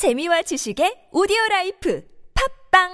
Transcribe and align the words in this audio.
재미와 0.00 0.40
지식의 0.40 1.12
오디오 1.12 1.36
라이프 1.50 2.02
팟빵 2.72 2.88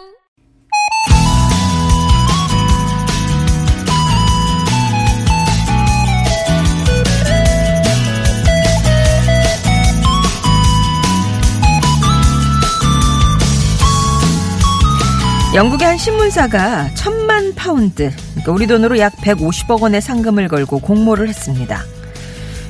영국의 15.55 15.87
한 15.87 15.97
신문사가 15.97 16.93
천만 16.97 17.55
파운드, 17.55 18.11
그러니까 18.31 18.51
우리 18.51 18.67
돈으로 18.67 18.99
약 18.99 19.15
150억 19.19 19.81
원의 19.81 20.01
상금을 20.01 20.49
걸고 20.49 20.81
공모를 20.81 21.29
했습니다. 21.29 21.85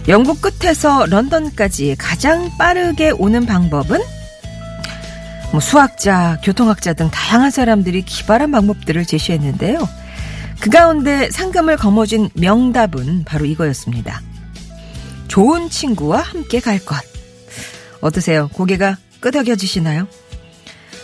영국 0.09 0.43
끝에서 0.43 1.07
런던까지 1.07 1.96
가장 1.98 2.50
빠르게 2.59 3.12
오는 3.12 3.46
방법은 3.46 4.16
뭐 5.57 5.61
수학자, 5.62 6.38
교통학자 6.42 6.92
등 6.92 7.10
다양한 7.10 7.51
사람들이 7.51 8.02
기발한 8.02 8.51
방법들을 8.51 9.06
제시했는데요. 9.06 9.88
그 10.60 10.69
가운데 10.69 11.30
상금을 11.30 11.78
거머쥔 11.78 12.28
명답은 12.34 13.24
바로 13.24 13.47
이거였습니다. 13.47 14.20
좋은 15.28 15.70
친구와 15.70 16.20
함께 16.20 16.61
갈 16.61 16.78
것. 16.78 16.98
어떠세요? 18.02 18.48
고개가 18.52 18.98
끄덕여지시나요? 19.20 20.06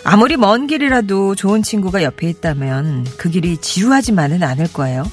아무리 0.04 0.36
먼 0.36 0.66
길이라도 0.66 1.34
좋은 1.34 1.62
친구가 1.62 2.02
옆에 2.02 2.28
있다면 2.28 3.06
그 3.16 3.30
길이 3.30 3.56
지루하지만은 3.56 4.42
않을 4.42 4.70
거예요. 4.70 5.10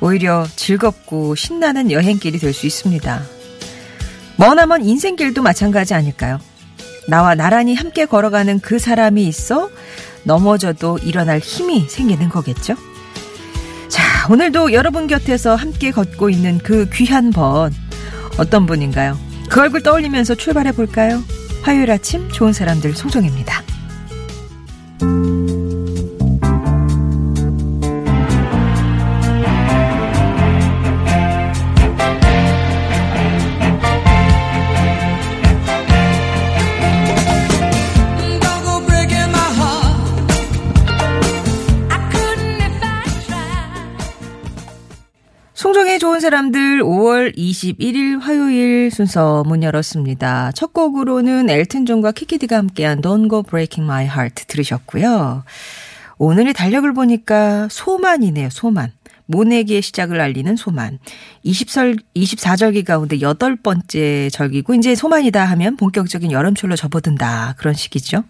오히려 0.00 0.46
즐겁고 0.56 1.34
신나는 1.34 1.90
여행길이 1.90 2.38
될 2.38 2.54
수 2.54 2.66
있습니다. 2.66 3.22
머나먼 4.38 4.82
인생길도 4.82 5.42
마찬가지 5.42 5.92
아닐까요? 5.92 6.40
나와 7.08 7.34
나란히 7.34 7.74
함께 7.74 8.06
걸어가는 8.06 8.60
그 8.60 8.78
사람이 8.78 9.26
있어 9.26 9.70
넘어져도 10.24 10.98
일어날 10.98 11.38
힘이 11.38 11.88
생기는 11.88 12.28
거겠죠? 12.28 12.74
자, 13.88 14.02
오늘도 14.30 14.72
여러분 14.72 15.06
곁에서 15.06 15.54
함께 15.54 15.90
걷고 15.90 16.30
있는 16.30 16.58
그 16.58 16.88
귀한 16.92 17.30
번 17.30 17.72
어떤 18.38 18.66
분인가요? 18.66 19.18
그 19.50 19.60
얼굴 19.60 19.82
떠올리면서 19.82 20.34
출발해 20.34 20.72
볼까요? 20.72 21.22
화요일 21.62 21.90
아침 21.90 22.28
좋은 22.30 22.52
사람들 22.52 22.94
송정입니다. 22.94 23.61
10월 47.22 47.36
21일 47.36 48.20
화요일 48.20 48.90
순서 48.90 49.44
문 49.46 49.62
열었습니다. 49.62 50.50
첫 50.52 50.72
곡으로는 50.72 51.48
엘튼 51.48 51.86
존과 51.86 52.10
키키디가 52.10 52.56
함께한 52.56 53.00
Don't 53.00 53.30
Go 53.30 53.42
Breaking 53.44 53.88
My 53.88 54.06
Heart 54.06 54.46
들으셨고요. 54.48 55.44
오늘의 56.18 56.52
달력을 56.54 56.92
보니까 56.92 57.68
소만이네요, 57.70 58.50
소만. 58.50 58.92
모내기의 59.26 59.82
시작을 59.82 60.20
알리는 60.20 60.56
소만. 60.56 60.98
20설, 61.44 61.98
24절기 62.14 62.84
가운데 62.84 63.20
여덟 63.20 63.56
번째 63.56 64.28
절기고 64.30 64.74
이제 64.74 64.94
소만이다 64.94 65.44
하면 65.44 65.76
본격적인 65.76 66.32
여름철로 66.32 66.76
접어든다. 66.76 67.54
그런 67.58 67.74
시기죠. 67.74 68.24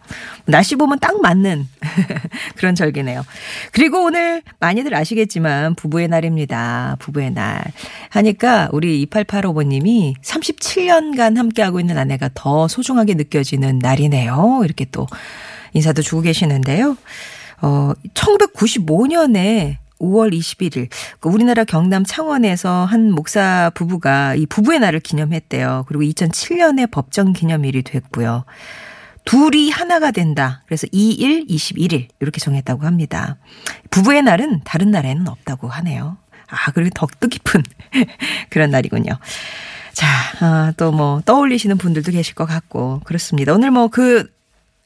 날씨 0.45 0.77
보면 0.77 0.99
딱 1.01 1.21
맞는 1.21 1.67
그런 2.57 2.75
절기네요. 2.75 3.25
그리고 3.73 4.05
오늘 4.05 4.43
많이들 4.61 4.95
아시겠지만 4.95 5.75
부부의 5.75 6.09
날입니다. 6.09 6.97
부부의 7.01 7.33
날. 7.33 7.63
하니까 8.11 8.69
우리 8.73 9.05
2885번님이 9.07 10.15
37년간 10.23 11.37
함께하고 11.37 11.81
있는 11.81 11.99
아내가 11.99 12.31
더 12.35 12.69
소중하게 12.69 13.15
느껴지는 13.15 13.79
날이네요. 13.79 14.63
이렇게 14.65 14.87
또 14.91 15.07
인사도 15.75 16.03
주고 16.03 16.23
계시는데요. 16.23 16.97
어, 17.63 17.93
1995년에 18.15 19.82
5월 20.03 20.33
21일 20.37 20.89
그 21.21 21.29
우리나라 21.29 21.65
경남 21.65 22.05
창원에서 22.05 22.85
한 22.85 23.13
목사 23.13 23.71
부부가 23.75 24.35
이 24.35 24.47
부부의 24.47 24.81
날을 24.81 25.01
기념했대요. 25.01 25.85
그리고 25.89 26.05
2007년에 26.05 26.91
법정 26.91 27.33
기념일이 27.33 27.83
됐고요. 27.83 28.45
둘이 29.25 29.71
하나가 29.71 30.11
된다. 30.11 30.63
그래서 30.67 30.87
2일, 30.89 31.49
21일 31.49 32.09
이렇게 32.21 32.41
정했다고 32.41 32.85
합니다. 32.85 33.37
부부의 33.91 34.23
날은 34.23 34.63
다른 34.65 34.91
날에는 34.91 35.29
없다고 35.29 35.69
하네요. 35.69 36.17
아, 36.49 36.71
그리고 36.73 36.91
더 36.95 37.07
뜻깊은 37.21 37.63
그런 38.51 38.71
날이군요. 38.71 39.13
자, 39.93 40.07
아, 40.41 40.73
또 40.77 40.91
뭐 40.91 41.21
떠올리시는 41.25 41.79
분들도 41.79 42.11
계실 42.13 42.35
것 42.35 42.47
같고 42.47 43.01
그렇습니다. 43.05 43.53
오늘 43.55 43.71
뭐 43.71 43.89
그 43.89 44.29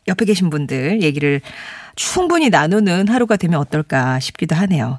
옆에 0.09 0.25
계신 0.25 0.51
분들 0.51 1.03
얘기를 1.03 1.41
충분히 1.97 2.51
나누는 2.51 3.09
하루가 3.09 3.37
되면 3.37 3.59
어떨까 3.59 4.21
싶기도 4.21 4.55
하네요. 4.55 4.99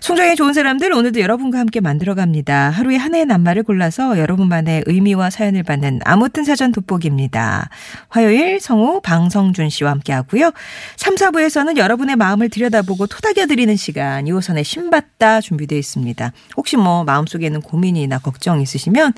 송정의 0.00 0.34
좋은 0.34 0.52
사람들 0.52 0.92
오늘도 0.92 1.20
여러분과 1.20 1.60
함께 1.60 1.78
만들어갑니다. 1.78 2.70
하루에 2.70 2.96
하나의 2.96 3.26
낱말을 3.26 3.62
골라서 3.62 4.18
여러분만의 4.18 4.82
의미와 4.86 5.30
사연을 5.30 5.62
받는 5.62 6.00
아무튼 6.04 6.42
사전 6.42 6.72
돋보기입니다. 6.72 7.70
화요일 8.08 8.58
성우 8.60 9.00
방성준 9.02 9.70
씨와 9.70 9.92
함께 9.92 10.12
하고요. 10.12 10.50
3, 10.96 11.14
4부에서는 11.14 11.76
여러분의 11.76 12.16
마음을 12.16 12.48
들여다보고 12.48 13.06
토닥여드리는 13.06 13.76
시간 13.76 14.24
2호선의 14.24 14.64
신받다 14.64 15.40
준비되어 15.40 15.78
있습니다. 15.78 16.32
혹시 16.56 16.76
뭐 16.76 17.04
마음속에는 17.04 17.60
고민이나 17.60 18.18
걱정 18.18 18.60
있으시면 18.60 19.12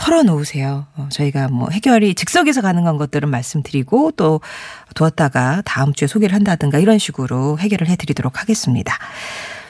털어놓으세요. 0.00 0.86
어, 0.96 1.08
저희가 1.12 1.48
뭐 1.48 1.68
해결이 1.70 2.14
즉석에서 2.14 2.62
가능한 2.62 2.96
것들은 2.96 3.28
말씀드리고 3.28 4.12
또 4.12 4.40
두었다가 4.94 5.62
다음 5.66 5.92
주에 5.92 6.08
소개를 6.08 6.34
한다든가 6.34 6.78
이런 6.78 6.98
식으로 6.98 7.58
해결을 7.58 7.86
해드리도록 7.88 8.40
하겠습니다. 8.40 8.98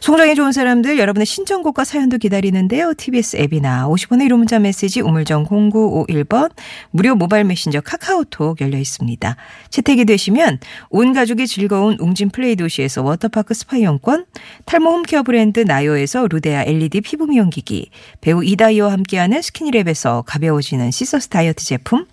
송정의 0.01 0.35
좋은 0.35 0.51
사람들 0.53 0.99
여러분의 0.99 1.27
신청곡과 1.27 1.85
사연도 1.85 2.17
기다리는데요. 2.17 2.95
TBS 2.97 3.37
앱이나 3.37 3.87
50원의 3.87 4.29
1호 4.29 4.39
문자 4.39 4.59
메시지 4.59 5.03
우물정 5.03 5.45
0951번 5.45 6.51
무료 6.91 7.15
모바일 7.15 7.45
메신저 7.45 7.83
카카오톡 7.83 8.63
열려 8.63 8.79
있습니다. 8.79 9.37
채택이 9.69 10.07
되시면 10.07 10.59
온 10.89 11.13
가족이 11.13 11.47
즐거운 11.47 11.99
웅진 12.01 12.31
플레이 12.31 12.57
도시에서 12.57 13.03
워터파크 13.03 13.53
스파 13.53 13.77
이용권, 13.77 14.25
탈모 14.65 14.91
home 14.91 15.07
care 15.07 15.23
브랜드 15.23 15.61
나요에서 15.61 16.27
루데아 16.31 16.63
LED 16.63 17.03
피부 17.03 17.27
미용 17.27 17.51
기기, 17.51 17.91
배우 18.23 18.43
이다이와 18.43 18.91
함께하는 18.93 19.41
스키니랩에서 19.41 20.25
가벼워지는 20.25 20.93
시서스 20.93 21.29
다이어트 21.29 21.63
제품, 21.63 22.07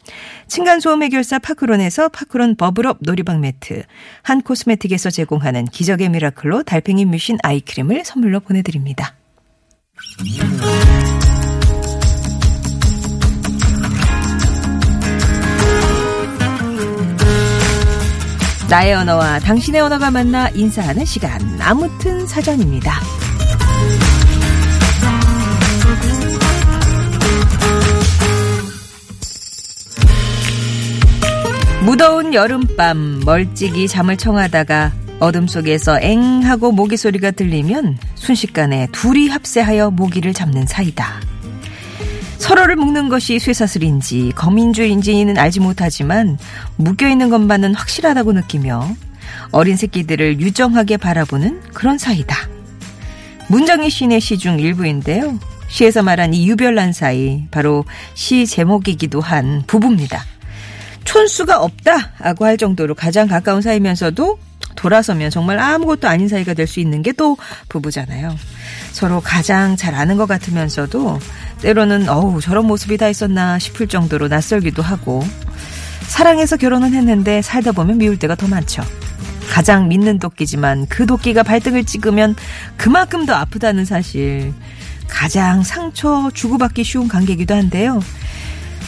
층간소음 0.48 1.04
해결사 1.04 1.40
파크론에서 1.40 2.10
파크론 2.10 2.58
버블업 2.58 2.98
놀이방 3.00 3.40
매트, 3.40 3.84
한 4.24 4.42
코스메틱에서 4.42 5.10
제공하는 5.10 5.66
기적의 5.66 6.10
미라클로 6.10 6.64
달팽이 6.64 7.06
뮤신 7.06 7.38
eye 7.44 7.56
cream 7.56 7.77
을 7.80 8.04
선물로 8.04 8.40
보내드립니다. 8.40 9.14
나의 18.70 18.94
언어와 18.96 19.40
당신의 19.40 19.80
언어가 19.80 20.12
만나 20.12 20.50
인사하는 20.50 21.06
시간. 21.06 21.40
아무튼 21.62 22.28
사전입니다. 22.28 23.00
무더운 31.86 32.34
여름밤 32.34 33.22
멀찍이 33.24 33.88
잠을 33.88 34.18
청하다가 34.18 35.07
어둠 35.20 35.48
속에서 35.48 36.00
엥 36.02 36.42
하고 36.44 36.72
모기 36.72 36.96
소리가 36.96 37.32
들리면 37.32 37.98
순식간에 38.16 38.88
둘이 38.92 39.30
합세하여 39.30 39.92
모기를 39.92 40.34
잡는 40.34 40.68
사이다. 40.68 41.22
서로를 42.38 42.76
묶는 42.76 43.10
것이 43.10 43.40
쇠사슬인지 43.40 44.32
거민줄인지는 44.36 45.38
알지 45.38 45.60
못하지만 45.60 46.38
묶여있는 46.78 47.30
것만은 47.30 47.74
확실하다고 47.74 48.34
느끼며 48.34 48.90
어린 49.52 49.76
새끼들을 49.76 50.40
유정하게 50.40 50.98
바라보는 50.98 51.62
그런 51.74 51.98
사이다. 51.98 52.36
문정희 53.50 53.90
시인의 53.90 54.22
시 54.22 54.38
중 54.38 54.60
일부인데요. 54.60 55.40
시에서 55.68 56.04
말한 56.04 56.34
이 56.34 56.48
유별난 56.48 56.94
사이 56.94 57.46
바로 57.50 57.84
시 58.14 58.46
제목이기도 58.46 59.20
한 59.20 59.64
부부입니다. 59.68 60.24
촌수가 61.08 61.62
없다라고 61.62 62.46
할 62.46 62.58
정도로 62.58 62.94
가장 62.94 63.28
가까운 63.28 63.62
사이면서도 63.62 64.38
돌아서면 64.76 65.32
정말 65.32 65.58
아무것도 65.60 66.08
아닌 66.08 66.28
사이가 66.28 66.54
될 66.54 66.68
수 66.68 66.80
있는 66.80 67.02
게 67.02 67.12
또 67.14 67.38
부부잖아요. 67.70 68.36
서로 68.92 69.22
가장 69.22 69.76
잘 69.76 69.96
아는 69.96 70.18
것 70.18 70.28
같으면서도 70.28 71.20
때로는 71.62 72.10
어우 72.10 72.42
저런 72.42 72.66
모습이 72.68 72.98
다 72.98 73.08
있었나 73.08 73.58
싶을 73.58 73.88
정도로 73.88 74.28
낯설기도 74.28 74.84
하고 74.84 75.24
사랑해서 76.08 76.58
결혼은 76.58 76.94
했는데 76.94 77.42
살다 77.42 77.72
보면 77.72 77.98
미울 77.98 78.20
때가 78.20 78.36
더 78.36 78.48
많죠. 78.48 78.84
가장 79.50 79.88
믿는 79.88 80.20
도끼지만 80.20 80.86
그 80.88 81.06
도끼가 81.08 81.42
발등을 81.42 81.86
찍으면 81.86 82.36
그만큼 82.76 83.26
더 83.26 83.34
아프다는 83.34 83.86
사실. 83.86 84.54
가장 85.08 85.64
상처 85.64 86.30
주고받기 86.34 86.84
쉬운 86.84 87.08
관계이기도 87.08 87.56
한데요. 87.56 88.02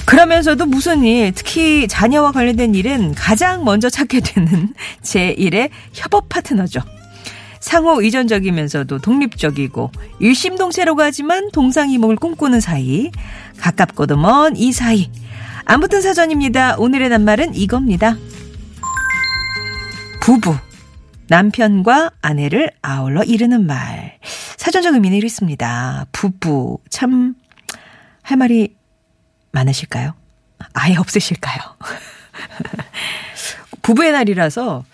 그러면서도 0.10 0.66
무슨 0.66 1.04
일, 1.04 1.32
특히 1.34 1.88
자녀와 1.88 2.32
관련된 2.32 2.74
일은 2.74 3.14
가장 3.14 3.64
먼저 3.64 3.92
찾게 3.92 4.22
되는 4.22 4.74
제1의 5.04 5.70
협업 5.94 6.30
파트너죠. 6.30 6.82
상호 7.60 8.02
의존적이면서도 8.02 9.00
독립적이고 9.00 9.92
일심동체라고 10.20 11.02
하지만 11.04 11.52
동상이몽을 11.52 12.16
꿈꾸는 12.16 12.60
사이 12.60 13.12
가깝고도 13.60 14.18
먼 14.18 14.56
이 14.56 14.72
사이 14.72 15.12
아무튼 15.66 16.02
사전입니다. 16.02 16.78
오늘의 16.78 17.10
낱말은 17.10 17.54
이겁니다. 17.54 18.18
부부 20.22 20.56
남편과 21.28 22.12
아내를 22.22 22.72
아울러 22.82 23.24
이르는 23.24 23.68
말 23.68 24.18
사전적 24.58 24.96
의미는 24.96 25.18
이렇습니다. 25.18 26.08
부부 26.12 26.80
참 26.90 27.36
할 28.30 28.38
말이 28.38 28.76
많으실까요? 29.52 30.14
아예 30.74 30.96
없으실까요? 30.96 31.60
부부의 33.82 34.12
날이라서 34.12 34.86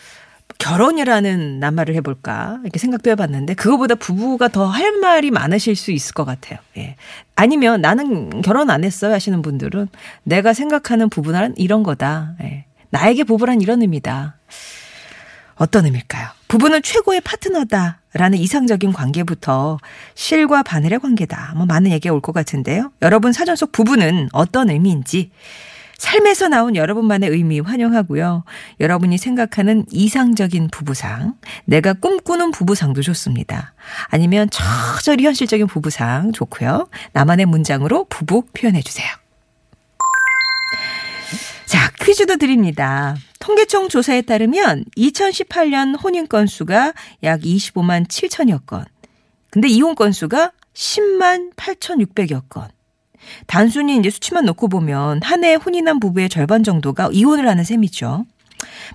결혼이라는 0.58 1.60
낱말을 1.60 1.96
해볼까 1.96 2.60
이렇게 2.64 2.80
생각도 2.80 3.10
해봤는데 3.12 3.56
그거보다 3.56 3.96
부부가 3.96 4.48
더 4.48 4.66
할 4.68 4.94
말이 5.00 5.32
많으실 5.32 5.76
수 5.76 5.92
있을 5.92 6.14
것 6.14 6.26
같아요. 6.26 6.60
예. 6.78 6.96
아니면 7.36 7.82
나는 7.82 8.42
결혼 8.42 8.70
안 8.70 8.84
했어요 8.84 9.14
하시는 9.14 9.42
분들은 9.42 9.90
내가 10.24 10.54
생각하는 10.54 11.10
부부란 11.10 11.54
이런 11.58 11.84
거다. 11.84 12.36
예. 12.42 12.66
나에게 12.90 13.26
부부란 13.26 13.62
이런 13.62 13.82
의미다. 13.82 14.35
어떤 15.56 15.86
의미일까요? 15.86 16.28
부부는 16.48 16.82
최고의 16.82 17.22
파트너다 17.22 18.00
라는 18.14 18.38
이상적인 18.38 18.94
관계부터 18.94 19.78
실과 20.14 20.64
바늘의 20.64 21.00
관계다. 21.00 21.54
뭐 21.56 21.66
많은 21.66 21.92
얘기가 21.92 22.14
올 22.14 22.22
것 22.22 22.32
같은데요. 22.34 22.92
여러분 23.02 23.34
사전 23.34 23.56
속 23.56 23.72
부부는 23.72 24.30
어떤 24.32 24.70
의미인지 24.70 25.32
삶에서 25.98 26.50
나온 26.50 26.76
여러분만의 26.76 27.30
의미 27.30 27.62
환영하고요. 27.62 28.44
여러분이 28.82 29.18
생각하는 29.18 29.86
이상적인 29.92 30.68
부부상, 30.70 31.36
내가 31.64 31.94
꿈꾸는 31.94 32.52
부부상도 32.52 33.02
좋습니다. 33.02 33.74
아니면 34.08 34.50
처절히 34.52 35.24
현실적인 35.26 35.68
부부상 35.68 36.34
좋고요. 36.34 36.90
나만의 37.14 37.46
문장으로 37.46 38.08
부부 38.10 38.44
표현해 38.54 38.82
주세요. 38.82 39.08
자, 41.66 41.92
퀴즈도 42.02 42.38
드립니다. 42.38 43.16
통계청 43.40 43.90
조사에 43.90 44.22
따르면 44.22 44.86
2018년 44.98 46.02
혼인 46.02 46.28
건수가 46.28 46.94
약 47.24 47.42
25만 47.42 48.08
7천여 48.08 48.66
건. 48.66 48.86
근데 49.50 49.68
이혼 49.68 49.96
건수가 49.96 50.52
10만 50.74 51.56
8,600여 51.56 52.44
건. 52.50 52.68
단순히 53.48 53.98
이제 53.98 54.10
수치만 54.12 54.46
놓고 54.46 54.68
보면 54.68 55.22
한 55.24 55.44
해 55.44 55.56
혼인한 55.56 56.00
부부의 56.00 56.30
절반 56.30 56.64
정도가 56.64 57.10
이혼을 57.12 57.48
하는 57.48 57.64
셈이죠. 57.64 58.26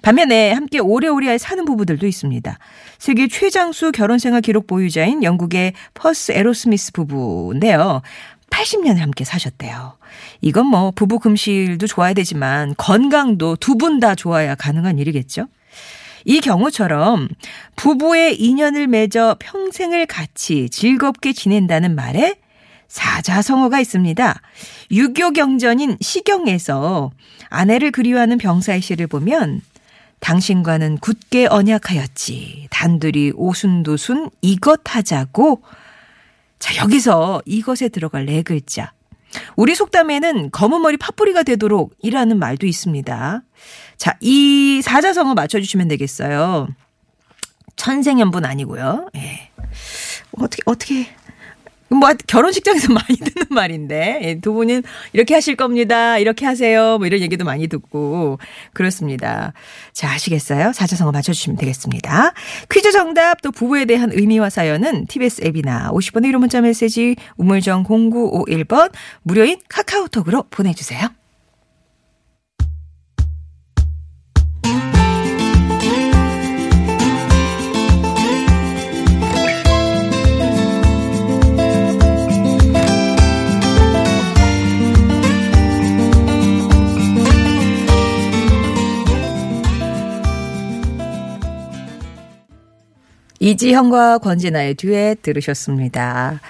반면에 0.03 0.53
함께 0.53 0.79
오래오래 0.79 1.37
사는 1.39 1.65
부부들도 1.65 2.07
있습니다. 2.07 2.59
세계 2.99 3.29
최장수 3.29 3.93
결혼생활 3.93 4.41
기록 4.43 4.67
보유자인 4.67 5.23
영국의 5.25 5.73
퍼스 5.95 6.33
에로스미스 6.33 6.93
부부인데요. 6.93 8.03
80년을 8.51 8.99
함께 8.99 9.25
사셨대요. 9.25 9.97
이건 10.41 10.67
뭐 10.67 10.91
부부 10.91 11.19
금실도 11.19 11.87
좋아야 11.87 12.15
되지만 12.15 12.75
건강도 12.77 13.57
두 13.57 13.77
분 13.77 14.01
다 14.01 14.15
좋아야 14.15 14.55
가능한 14.55 14.99
일이겠죠. 14.99 15.47
이 16.25 16.41
경우처럼 16.41 17.29
부부의 17.77 18.41
인연을 18.41 18.87
맺어 18.89 19.37
평생을 19.39 20.07
같이 20.07 20.69
즐겁게 20.71 21.33
지낸다는 21.33 21.95
말에 21.95 22.37
사자성어가 22.89 23.81
있습니다. 23.81 24.41
유교 24.91 25.31
경전인 25.31 25.97
시경에서 26.01 27.11
아내를 27.49 27.91
그리워하는 27.91 28.37
병사의 28.39 28.83
시를 28.83 29.07
보면 29.07 29.63
당신과는 30.19 30.99
굳게 30.99 31.47
언약하였지. 31.47 32.67
단둘이 32.71 33.33
오순도순 33.37 34.31
이것 34.43 34.81
하자고. 34.85 35.63
자, 36.59 36.77
여기서 36.77 37.41
이것에 37.47 37.89
들어갈 37.89 38.27
네 38.27 38.43
글자. 38.43 38.93
우리 39.57 39.75
속담에는 39.75 40.51
검은 40.51 40.83
머리 40.83 40.97
팥뿌리가 40.97 41.43
되도록 41.43 41.95
이라는 42.01 42.39
말도 42.39 42.67
있습니다. 42.67 43.43
자, 43.97 44.17
이 44.21 44.81
사자성어 44.83 45.35
맞춰주시면 45.35 45.89
되겠어요. 45.89 46.69
천생연분 47.77 48.45
아니고요. 48.45 49.09
예. 49.17 49.51
어떻게, 50.39 50.63
어떻게, 50.67 51.15
뭐 51.91 52.09
결혼식장에서 52.27 52.93
많이 52.95 53.19
듣는 53.19 53.47
말인데 53.51 54.21
예, 54.23 54.41
두 54.41 54.53
분은 54.53 54.83
이렇게 55.13 55.35
하실 55.35 55.57
겁니다. 55.57 56.19
이렇게 56.19 56.47
하세요. 56.47 56.99
뭐 56.99 57.07
이런 57.07 57.21
얘기도 57.21 57.45
많이 57.45 57.67
듣고 57.67 58.39
그렇습니다. 58.73 59.53
자 59.93 60.11
아시겠어요? 60.13 60.73
사자성어 60.73 61.13
맞춰주시면 61.13 61.57
되겠습니다. 61.59 62.33
퀴즈 62.71 62.93
정답 62.93 63.43
또 63.43 63.51
부부에 63.51 63.85
대한 63.85 64.11
의미와 64.13 64.51
사연은 64.51 65.07
TBS 65.07 65.45
앱이나 65.45 65.91
50번의 65.91 66.33
1호 66.33 66.39
문자 66.39 66.61
메시지 66.61 67.17
우물정 67.37 67.85
0951번 67.85 68.93
무료인 69.23 69.59
카카오톡으로 69.69 70.45
보내주세요. 70.51 71.20
이지형과 93.43 94.19
권진아의 94.19 94.75
듀엣 94.75 95.23
들으셨습니다. 95.23 96.41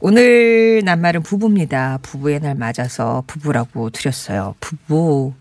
오늘 0.00 0.82
낱말은 0.84 1.22
부부입니다. 1.22 2.00
부부의 2.02 2.40
날 2.40 2.56
맞아서 2.56 3.22
부부라고 3.28 3.90
드렸어요. 3.90 4.56
부부. 4.58 5.34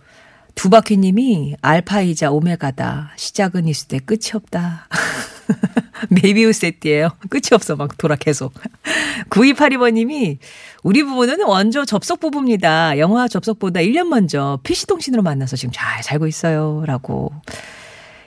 두바퀴님이 0.53 1.55
알파이자 1.61 2.31
오메가다. 2.31 3.13
시작은 3.15 3.67
있을 3.67 3.87
때 3.87 3.99
끝이 3.99 4.31
없다. 4.35 4.87
메비우 6.09 6.53
세트예요. 6.53 7.09
끝이 7.29 7.49
없어 7.53 7.75
막 7.75 7.97
돌아 7.97 8.15
계속. 8.15 8.53
9282번님이 9.31 10.37
우리 10.83 11.03
부부는 11.03 11.41
원조 11.41 11.85
접속 11.85 12.19
부부입니다. 12.19 12.99
영화 12.99 13.27
접속보다 13.27 13.79
1년 13.79 14.09
먼저 14.09 14.59
PC통신으로 14.61 15.23
만나서 15.23 15.55
지금 15.55 15.71
잘 15.73 16.03
살고 16.03 16.27
있어요. 16.27 16.83
라고. 16.85 17.31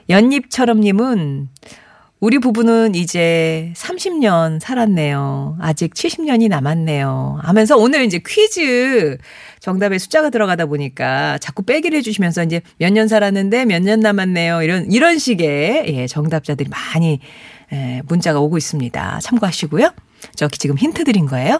연잎처럼님은 0.09 1.47
우리 2.21 2.37
부부는 2.37 2.93
이제 2.93 3.73
30년 3.75 4.59
살았네요. 4.59 5.57
아직 5.59 5.95
70년이 5.95 6.49
남았네요. 6.49 7.39
하면서 7.41 7.75
오늘 7.77 8.03
이제 8.05 8.21
퀴즈 8.25 9.17
정답에 9.59 9.97
숫자가 9.97 10.29
들어가다 10.29 10.67
보니까 10.67 11.39
자꾸 11.39 11.63
빼기를 11.63 11.97
해주시면서 11.97 12.43
이제 12.43 12.61
몇 12.77 12.91
년 12.93 13.07
살았는데 13.07 13.65
몇 13.65 13.81
년 13.81 14.01
남았네요. 14.01 14.61
이런, 14.61 14.91
이런 14.91 15.17
식의 15.17 15.85
예, 15.95 16.05
정답자들이 16.05 16.69
많이 16.69 17.19
예, 17.73 18.03
문자가 18.07 18.39
오고 18.39 18.55
있습니다. 18.59 19.19
참고하시고요. 19.19 19.91
저기 20.35 20.59
지금 20.59 20.77
힌트 20.77 21.03
드린 21.05 21.25
거예요. 21.25 21.57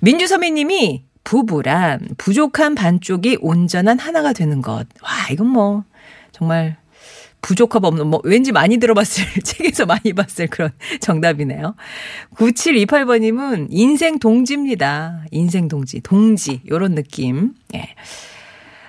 민주선배님이 0.00 1.04
부부란 1.22 2.08
부족한 2.18 2.74
반쪽이 2.74 3.38
온전한 3.40 4.00
하나가 4.00 4.32
되는 4.32 4.62
것. 4.62 4.84
와, 5.00 5.10
이건 5.30 5.46
뭐 5.46 5.84
정말 6.32 6.76
부족함 7.42 7.84
없는 7.84 8.06
뭐 8.06 8.20
왠지 8.24 8.52
많이 8.52 8.78
들어봤을 8.78 9.24
책에서 9.42 9.84
많이 9.84 10.12
봤을 10.14 10.46
그런 10.46 10.70
정답이네요. 11.00 11.74
9728번 12.36 13.20
님은 13.20 13.68
인생 13.70 14.18
동지입니다. 14.18 15.24
인생 15.30 15.68
동지, 15.68 16.00
동지 16.00 16.62
요런 16.70 16.94
느낌. 16.94 17.52
예. 17.74 17.88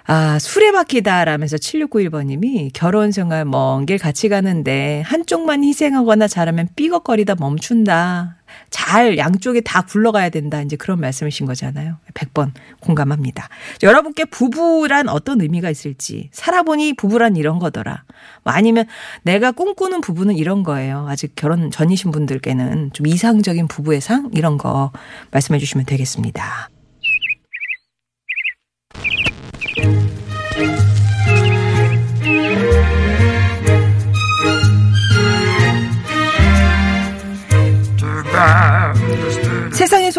아, 0.06 0.38
수레바퀴다 0.38 1.24
라면서 1.26 1.56
7691번 1.56 2.26
님이 2.26 2.70
결혼 2.74 3.12
생활 3.12 3.46
먼 3.46 3.86
길 3.86 3.98
같이 3.98 4.30
가는데 4.30 5.02
한쪽만 5.06 5.64
희생하거나 5.64 6.28
잘하면 6.28 6.68
삐걱거리다 6.76 7.36
멈춘다. 7.40 8.38
잘 8.70 9.18
양쪽에 9.18 9.62
다 9.62 9.82
굴러가야 9.82 10.30
된다. 10.30 10.62
이제 10.62 10.76
그런 10.76 11.00
말씀이신 11.00 11.46
거잖아요. 11.46 11.98
100번 12.14 12.52
공감합니다. 12.82 13.50
여러분께 13.82 14.26
부부란 14.26 15.10
어떤 15.10 15.42
의미가 15.42 15.70
있을지 15.70 16.30
살아보니 16.32 16.94
부부란 16.94 17.36
이런 17.36 17.60
거더라. 17.60 18.04
뭐 18.44 18.54
아니면 18.54 18.86
내가 19.24 19.52
꿈꾸는 19.52 20.02
부부는 20.02 20.36
이런 20.36 20.64
거예요. 20.64 21.06
아직 21.10 21.34
결혼 21.36 21.72
전이신 21.72 22.12
분들께는 22.12 22.92
좀 22.94 23.08
이상적인 23.08 23.68
부부의 23.68 24.02
상 24.02 24.30
이런 24.34 24.58
거 24.58 24.92
말씀해 25.32 25.60
주시면 25.60 25.86
되겠습니다. 25.86 26.70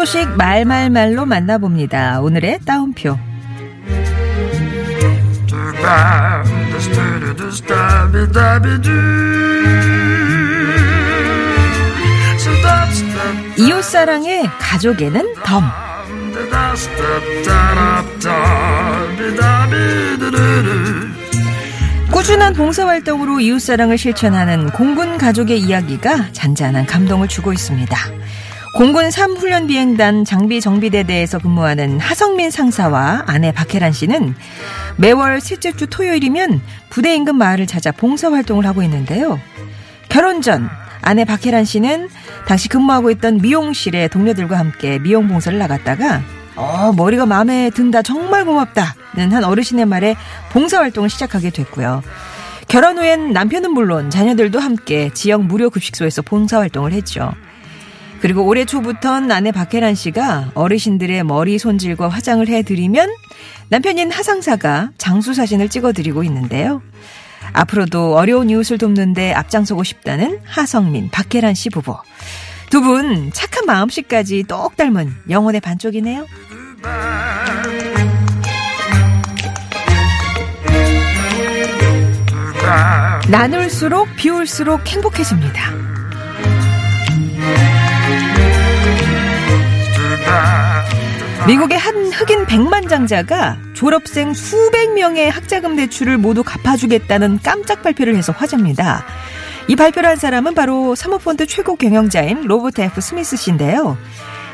소식 0.05 0.29
말말말로 0.37 1.25
만나봅니다. 1.25 2.21
오늘의 2.21 2.59
따옴표. 2.63 3.17
이웃사랑의 13.57 14.47
가족에는 14.59 15.33
덤. 15.43 15.63
꾸준한 22.11 22.53
봉사활동으로 22.53 23.39
이웃사랑을 23.39 23.97
실천하는 23.97 24.69
공군 24.69 25.17
가족의 25.17 25.59
이야기가 25.61 26.31
잔잔한 26.31 26.85
감동을 26.85 27.27
주고 27.27 27.51
있습니다. 27.51 28.24
공군 28.75 29.07
3훈련 29.07 29.67
비행단 29.67 30.25
장비 30.25 30.59
정비대대에서 30.59 31.39
근무하는 31.39 31.97
하성민 31.97 32.51
상사와 32.51 33.23
아내 33.25 33.53
박혜란 33.53 33.93
씨는 33.93 34.35
매월 34.97 35.39
셋째 35.39 35.71
주 35.71 35.87
토요일이면 35.87 36.59
부대 36.89 37.15
인근 37.15 37.37
마을을 37.37 37.67
찾아 37.67 37.93
봉사 37.93 38.29
활동을 38.29 38.65
하고 38.65 38.83
있는데요. 38.83 39.39
결혼 40.09 40.41
전 40.41 40.67
아내 41.01 41.23
박혜란 41.23 41.63
씨는 41.63 42.09
당시 42.47 42.67
근무하고 42.67 43.11
있던 43.11 43.37
미용실에 43.37 44.09
동료들과 44.09 44.59
함께 44.59 44.99
미용 44.99 45.29
봉사를 45.29 45.57
나갔다가 45.57 46.21
어, 46.57 46.91
머리가 46.97 47.25
마음에 47.25 47.69
든다. 47.69 48.01
정말 48.01 48.43
고맙다는 48.43 49.31
한 49.31 49.45
어르신의 49.45 49.85
말에 49.85 50.17
봉사 50.51 50.79
활동을 50.79 51.09
시작하게 51.09 51.49
됐고요. 51.49 52.03
결혼 52.67 52.97
후엔 52.97 53.31
남편은 53.31 53.71
물론 53.71 54.09
자녀들도 54.09 54.59
함께 54.59 55.11
지역 55.13 55.43
무료 55.43 55.69
급식소에서 55.69 56.23
봉사 56.23 56.59
활동을 56.59 56.91
했죠. 56.91 57.31
그리고 58.21 58.45
올해 58.45 58.65
초부턴 58.65 59.31
아내 59.31 59.51
박혜란 59.51 59.93
씨가 59.95 60.51
어르신들의 60.55 61.23
머리 61.23 61.59
손질과 61.59 62.07
화장을 62.09 62.47
해드리면 62.47 63.09
남편인 63.69 64.11
하상사가 64.11 64.91
장수 64.97 65.33
사진을 65.33 65.69
찍어드리고 65.69 66.23
있는데요. 66.23 66.81
앞으로도 67.53 68.15
어려운 68.15 68.49
이웃을 68.49 68.77
돕는데 68.77 69.33
앞장서고 69.33 69.83
싶다는 69.83 70.39
하성민, 70.43 71.09
박혜란 71.11 71.53
씨 71.53 71.69
부부. 71.69 71.95
두 72.71 72.81
분 72.81 73.31
착한 73.31 73.65
마음씨까지 73.65 74.43
똑 74.47 74.75
닮은 74.75 75.13
영혼의 75.29 75.61
반쪽이네요. 75.61 76.25
나눌수록 83.29 84.07
비울수록 84.15 84.87
행복해집니다. 84.87 85.84
미국의 91.47 91.77
한 91.77 92.11
흑인 92.11 92.45
백만 92.47 92.87
장자가 92.87 93.57
졸업생 93.73 94.33
수백 94.33 94.93
명의 94.93 95.29
학자금 95.29 95.75
대출을 95.75 96.17
모두 96.17 96.43
갚아주겠다는 96.43 97.39
깜짝 97.43 97.83
발표를 97.83 98.15
해서 98.15 98.33
화제입니다. 98.35 99.05
이 99.67 99.75
발표를 99.75 100.09
한 100.09 100.15
사람은 100.15 100.55
바로 100.55 100.95
사모펀드 100.95 101.45
최고 101.45 101.75
경영자인 101.75 102.43
로버트 102.43 102.81
F. 102.81 103.01
스미스 103.01 103.37
씨인데요. 103.37 103.97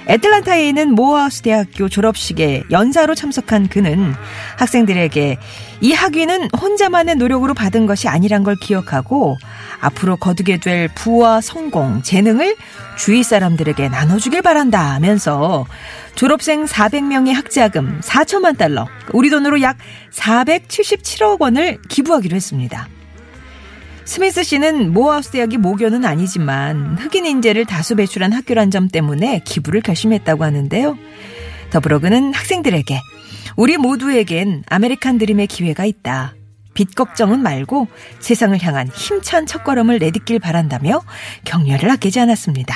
애틀란타에 0.08 0.68
있는 0.68 0.94
모어하우스 0.94 1.42
대학교 1.44 1.88
졸업식에 1.88 2.64
연사로 2.72 3.16
참석한 3.16 3.68
그는 3.68 4.14
학생들에게 4.58 5.38
이 5.82 5.94
학위는 5.94 6.50
혼자만의 6.50 7.16
노력으로 7.16 7.54
받은 7.54 7.86
것이 7.86 8.08
아니란 8.08 8.44
걸 8.44 8.56
기억하고 8.56 9.38
앞으로 9.80 10.18
거두게 10.18 10.58
될 10.58 10.88
부와 10.90 11.42
성공, 11.42 12.02
재능을 12.04 12.56
주위 12.98 13.24
사람들에게 13.24 13.90
나눠주길 13.90 14.42
바란다 14.42 14.80
하면서 14.94 15.66
졸업생 16.16 16.66
400명의 16.66 17.34
학자금 17.34 18.00
4천만 18.02 18.58
달러, 18.58 18.88
우리 19.14 19.30
돈으로 19.30 19.62
약 19.62 19.78
477억 20.12 21.42
원을 21.42 21.80
기부하기로 21.90 22.36
했습니다. 22.36 22.88
스미스 24.06 24.44
씨는 24.44 24.94
모하우스 24.94 25.32
대학이 25.32 25.58
모교는 25.58 26.06
아니지만 26.06 26.98
흑인 26.98 27.26
인재를 27.26 27.66
다수 27.66 27.96
배출한 27.96 28.34
학교란 28.34 28.72
점 28.72 28.88
때문에 28.88 29.42
기부를 29.46 29.82
결심했다고 29.82 30.44
하는데요. 30.44 30.98
더불어 31.70 32.00
그는 32.00 32.34
학생들에게 32.34 33.00
우리 33.56 33.78
모두에겐 33.78 34.64
아메리칸 34.68 35.18
드림의 35.18 35.48
기회가 35.48 35.86
있다. 35.86 36.34
빚 36.74 36.96
걱정은 36.96 37.42
말고 37.42 37.88
세상을 38.20 38.62
향한 38.64 38.88
힘찬 38.88 39.46
첫걸음을 39.46 40.00
내딛길 40.00 40.40
바란다며 40.40 41.02
격려를 41.46 41.90
아끼지 41.92 42.20
않았습니다. 42.20 42.76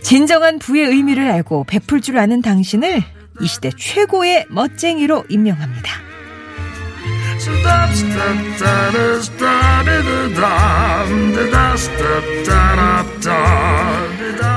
진정한 0.00 0.58
부의 0.58 0.86
의미를 0.86 1.28
알고 1.30 1.64
베풀 1.64 2.00
줄 2.00 2.18
아는 2.18 2.42
당신을 2.42 3.02
이 3.40 3.46
시대 3.46 3.70
최고의 3.76 4.46
멋쟁이로 4.50 5.24
임명합니다. 5.28 6.15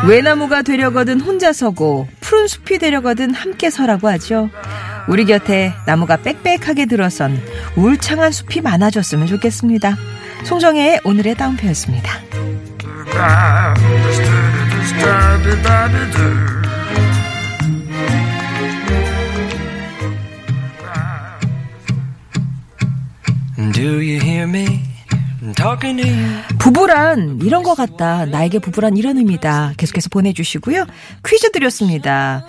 외나무가 0.08 0.62
되려거든 0.62 1.20
혼자 1.20 1.54
서고 1.54 2.08
푸른 2.20 2.48
숲이 2.48 2.80
되려거든 2.80 3.34
함께 3.34 3.70
서라고 3.70 4.08
하죠. 4.10 4.50
우리 5.08 5.26
곁에 5.26 5.74
나무가 5.86 6.18
빽빽하게 6.18 6.86
들어선 6.86 7.40
울창한 7.76 8.32
숲이 8.32 8.62
많아졌으면 8.62 9.28
좋겠습니다. 9.28 9.98
송정혜의 10.46 11.02
오늘의 11.04 11.36
다운표였습니다. 11.36 12.12
부부란 26.60 27.40
이런 27.44 27.64
것 27.64 27.76
같다. 27.76 28.26
나에게 28.26 28.60
부부란 28.60 28.96
이런 28.96 29.18
의미다. 29.18 29.74
계속해서 29.78 30.10
보내주시고요. 30.10 30.86
퀴즈 31.26 31.52
드렸습니다. 31.52 32.46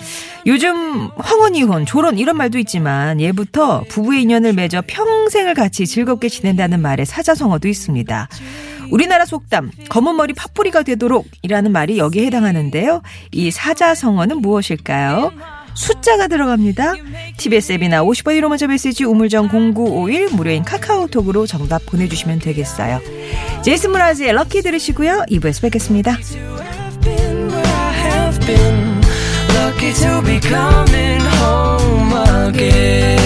요즘 0.46 1.08
황혼 1.16 1.54
이혼, 1.56 1.84
조론 1.84 2.18
이런 2.18 2.36
말도 2.36 2.58
있지만 2.58 3.20
예부터 3.20 3.82
부부의 3.88 4.22
인연을 4.22 4.52
맺어 4.52 4.82
평생을 4.86 5.54
같이 5.54 5.86
즐겁게 5.86 6.28
지낸다는 6.28 6.80
말에 6.80 7.04
사자성어도 7.04 7.66
있습니다. 7.68 8.28
우리나라 8.90 9.24
속담 9.24 9.70
검은 9.88 10.16
머리 10.16 10.32
파뿌리가 10.32 10.82
되도록 10.82 11.26
이라는 11.42 11.72
말이 11.72 11.98
여기에 11.98 12.26
해당하는데요. 12.26 13.02
이 13.32 13.50
사자성어는 13.50 14.38
무엇일까요? 14.38 15.32
숫자가 15.74 16.28
들어갑니다. 16.28 16.94
TBS 17.36 17.72
앱이나 17.72 18.02
50번 18.02 18.38
1호 18.38 18.48
문자 18.48 18.66
메시지 18.66 19.04
우물정 19.04 19.48
0951 19.48 20.28
무료인 20.32 20.62
카카오톡으로 20.64 21.46
정답 21.46 21.86
보내주시면 21.86 22.38
되겠어요. 22.40 23.00
제이슨 23.62 23.92
무라즈의 23.92 24.32
럭키 24.32 24.62
들으시고요. 24.62 25.24
2부에서 25.30 25.62
뵙겠습니다. 25.62 26.16
Lucky 29.52 29.92
to 29.94 30.22
be 30.22 30.40
coming 30.40 31.22
home 31.40 32.12
again. 32.48 33.19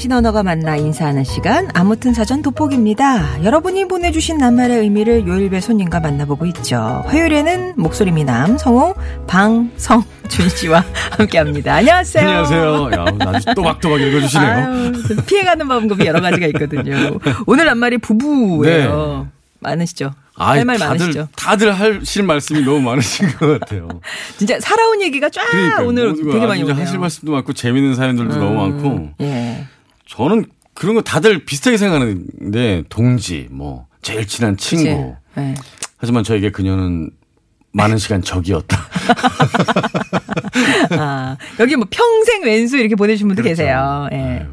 당신 0.00 0.12
언어가 0.12 0.42
만나 0.42 0.76
인사하는 0.76 1.24
시간 1.24 1.68
아무튼 1.74 2.14
사전 2.14 2.40
돋보기입니다. 2.40 3.44
여러분이 3.44 3.86
보내주신 3.86 4.38
낱말의 4.38 4.78
의미를 4.78 5.28
요일배 5.28 5.60
손님과 5.60 6.00
만나보고 6.00 6.46
있죠. 6.46 7.04
화요일에는 7.06 7.74
목소리 7.76 8.10
미남 8.10 8.56
성우 8.56 8.94
방성준 9.26 10.48
씨와 10.56 10.82
함께합니다. 11.18 11.74
안녕하세요. 11.74 12.26
안녕하세요. 12.26 12.90
야, 12.94 13.04
아주 13.28 13.54
또박또박 13.54 14.00
읽어주시네요. 14.00 14.50
아유, 14.50 14.92
피해가는 15.26 15.68
방법이 15.68 16.06
여러 16.06 16.22
가지가 16.22 16.46
있거든요. 16.46 17.18
오늘 17.44 17.66
낱말이 17.66 17.98
부부예요. 17.98 19.28
많으시죠? 19.58 20.14
아이, 20.34 20.60
할말 20.60 20.78
많으시죠? 20.78 21.28
다들 21.36 21.78
하실 21.78 22.22
말씀이 22.22 22.62
너무 22.62 22.80
많으신 22.80 23.28
것 23.36 23.60
같아요. 23.60 23.86
진짜 24.38 24.58
살아온 24.60 25.02
얘기가 25.02 25.28
쫙 25.28 25.44
그러니까 25.50 25.82
오늘 25.82 26.14
되게 26.14 26.46
많이 26.46 26.62
오네요. 26.62 26.80
하실 26.80 26.98
말씀도 26.98 27.32
많고 27.32 27.52
재밌는 27.52 27.96
사연들도 27.96 28.36
너무 28.38 28.54
많고 28.54 29.10
예. 29.20 29.66
저는 30.10 30.44
그런 30.74 30.96
거 30.96 31.02
다들 31.02 31.44
비슷하게 31.44 31.76
생각하는데 31.76 32.82
동지 32.88 33.46
뭐 33.50 33.86
제일 34.02 34.26
친한 34.26 34.56
친구? 34.56 35.14
예. 35.38 35.54
하지만 35.98 36.24
저에게 36.24 36.50
그녀는 36.50 37.10
많은 37.72 37.98
시간 37.98 38.20
적이었다. 38.20 38.76
아, 40.98 41.36
여기 41.60 41.76
뭐 41.76 41.86
평생 41.88 42.42
왼수 42.42 42.76
이렇게 42.76 42.96
보내주신 42.96 43.28
분도 43.28 43.42
그렇죠. 43.42 43.62
계세요. 43.62 44.08
예. 44.12 44.16
아유. 44.16 44.46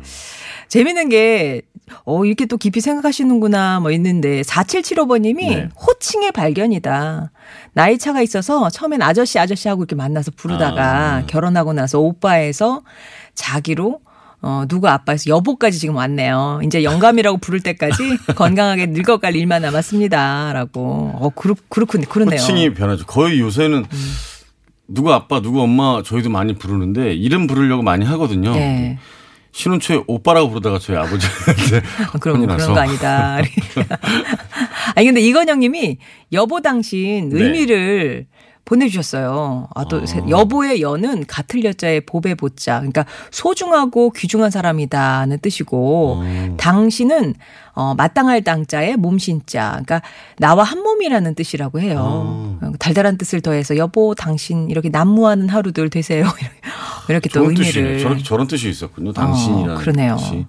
재밌는 0.67 1.09
게 1.09 1.63
어, 2.05 2.25
이렇게 2.25 2.45
또 2.45 2.57
깊이 2.57 2.81
생각하시는구나, 2.81 3.79
뭐 3.79 3.91
있는데, 3.91 4.41
4775번님이 4.41 5.37
네. 5.37 5.69
호칭의 5.79 6.33
발견이다. 6.33 7.31
나이 7.71 7.97
차가 7.97 8.21
있어서 8.21 8.69
처음엔 8.69 9.01
아저씨, 9.01 9.39
아저씨 9.39 9.69
하고 9.69 9.83
이렇게 9.83 9.95
만나서 9.95 10.31
부르다가 10.35 11.15
아. 11.15 11.25
결혼하고 11.27 11.71
나서 11.71 11.99
오빠에서 11.99 12.83
자기로 13.35 14.01
어, 14.47 14.63
누구 14.65 14.87
아빠에서 14.87 15.29
여보까지 15.29 15.77
지금 15.77 15.97
왔네요. 15.97 16.61
이제 16.63 16.81
영감이라고 16.81 17.39
부를 17.39 17.59
때까지 17.59 18.17
건강하게 18.35 18.85
늙어갈 18.87 19.35
일만 19.35 19.61
남았습니다. 19.61 20.53
라고. 20.53 21.11
어, 21.15 21.29
그렇, 21.35 21.55
그렇군요. 21.67 22.05
그렇네요. 22.07 22.39
음. 22.39 22.41
호칭이 22.41 22.73
변하죠. 22.73 23.05
거의 23.05 23.41
요새는 23.41 23.85
누구 24.87 25.11
아빠, 25.11 25.41
누구 25.41 25.61
엄마 25.61 26.01
저희도 26.01 26.29
많이 26.29 26.53
부르는데 26.55 27.13
이름 27.13 27.45
부르려고 27.45 27.83
많이 27.83 28.05
하거든요. 28.05 28.53
네. 28.53 28.97
신혼 29.51 29.81
초에 29.81 30.01
오빠라고 30.07 30.49
부르다가 30.49 30.79
저희 30.79 30.95
아버지한테 30.95 31.77
어, 32.13 32.17
그럼 32.21 32.47
그런 32.47 32.73
거 32.73 32.79
아니다. 32.79 33.39
아니 34.95 35.05
근데 35.07 35.19
이건영 35.19 35.59
님이 35.59 35.97
여보 36.31 36.61
당신 36.61 37.29
네. 37.29 37.43
의미를 37.43 38.27
보내주셨어요. 38.67 39.69
아, 39.73 39.85
또 39.85 39.97
아. 39.97 40.29
여보의 40.29 40.81
여는 40.81 41.25
같을 41.25 41.63
여자의 41.63 42.01
보배 42.01 42.35
보자. 42.35 42.79
그러니까 42.79 43.05
소중하고 43.31 44.11
귀중한 44.11 44.51
사람이다는 44.51 45.39
뜻이고 45.39 46.21
어. 46.21 46.55
당신은 46.57 47.35
어, 47.73 47.93
마땅할 47.95 48.43
당자의 48.43 48.97
몸신자. 48.97 49.69
그러니까 49.69 50.01
나와 50.37 50.63
한 50.63 50.81
몸이라는 50.83 51.35
뜻이라고 51.35 51.79
해요. 51.79 52.57
어, 52.61 52.71
달달한 52.79 53.17
뜻을 53.17 53.39
더해서 53.39 53.77
여보 53.77 54.13
당신 54.15 54.69
이렇게 54.69 54.89
난무하는 54.89 55.47
하루들 55.47 55.89
되세요. 55.89 56.25
이렇게 57.07 57.29
또. 57.29 57.49
의미를 57.49 57.99
저렇게 57.99 58.23
저런 58.23 58.47
뜻이 58.47 58.69
있었군요. 58.69 59.13
당신이라는 59.13 59.75
어, 59.75 59.79
그러네요. 59.79 60.17
뜻이. 60.17 60.45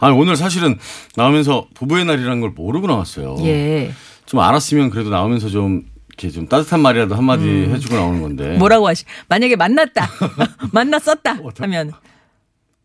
아니 0.00 0.14
오늘 0.14 0.36
사실은 0.36 0.78
나오면서 1.16 1.68
부부의 1.74 2.04
날이라는 2.04 2.42
걸 2.42 2.50
모르고 2.50 2.88
나왔어요. 2.88 3.36
예. 3.40 3.90
좀 4.26 4.40
알았으면 4.40 4.90
그래도 4.90 5.08
나오면서 5.08 5.48
좀 5.48 5.84
이렇게 6.14 6.30
좀 6.30 6.46
따뜻한 6.46 6.80
말이라도 6.80 7.16
한마디 7.16 7.44
해주고 7.48 7.94
나오는 7.96 8.22
건데. 8.22 8.54
음. 8.54 8.58
뭐라고 8.58 8.86
하시? 8.88 9.04
만약에 9.28 9.56
만났다, 9.56 10.08
만났었다 10.72 11.38
하면 11.58 11.92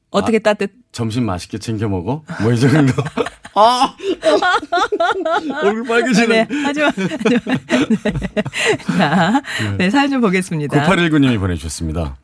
어떻게 0.09 0.38
아. 0.38 0.39
따뜻? 0.39 0.71
점심 0.91 1.25
맛있게 1.25 1.59
챙겨 1.59 1.88
먹어? 1.88 2.24
뭐 2.41 2.51
이 2.53 2.59
정도. 2.59 2.93
아 3.55 3.95
얼굴 5.63 5.83
빨개지네. 5.86 6.27
네, 6.27 6.48
하지만 6.63 6.91
네. 6.98 7.07
자, 8.98 9.41
네 9.77 9.89
사연 9.91 10.09
좀 10.09 10.21
보겠습니다. 10.21 10.86
9819님이 10.88 11.39
보내주셨습니다. 11.39 12.17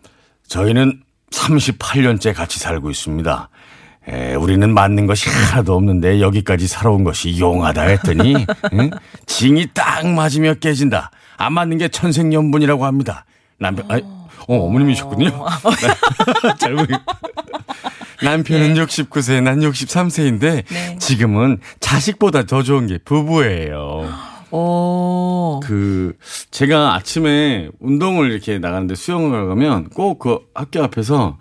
저희는 0.48 1.02
38년째 1.32 2.34
같이 2.34 2.60
살고 2.60 2.90
있습니다. 2.90 3.50
에, 4.08 4.36
우리는 4.36 4.72
맞는 4.74 5.08
것이 5.08 5.30
하나도 5.30 5.76
없는데 5.76 6.22
여기까지 6.22 6.68
살아온 6.68 7.04
것이 7.04 7.40
용하다 7.40 7.82
했더니 7.84 8.36
응? 8.74 8.92
징이 9.26 9.68
딱 9.74 10.06
맞으며 10.08 10.56
깨진다. 10.56 11.12
안 11.38 11.54
맞는 11.54 11.78
게 11.80 11.88
천생연분이라고 11.88 12.86
합니다. 12.86 13.26
남편, 13.58 13.90
아니, 13.90 14.04
어, 14.48 14.56
어머님이셨군요. 14.68 15.32
잘 16.60 16.76
보이. 16.76 16.88
남편은 18.24 18.76
69세, 18.76 19.42
난 19.44 19.60
63세인데 19.60 20.40
네. 20.68 20.98
지금은 21.00 21.60
자식보다 21.80 22.44
더 22.46 22.64
좋은 22.64 22.88
게 22.88 22.98
부부예요. 23.04 24.10
오, 24.52 25.60
그 25.64 26.16
제가 26.52 26.94
아침에 26.96 27.68
운동을 27.80 28.32
이렇게 28.32 28.58
나가는데 28.60 28.96
수영을 28.96 29.48
가면 29.48 29.90
꼭 29.90 30.20
그 30.20 30.40
학교 30.54 30.82
앞에서 30.84 31.38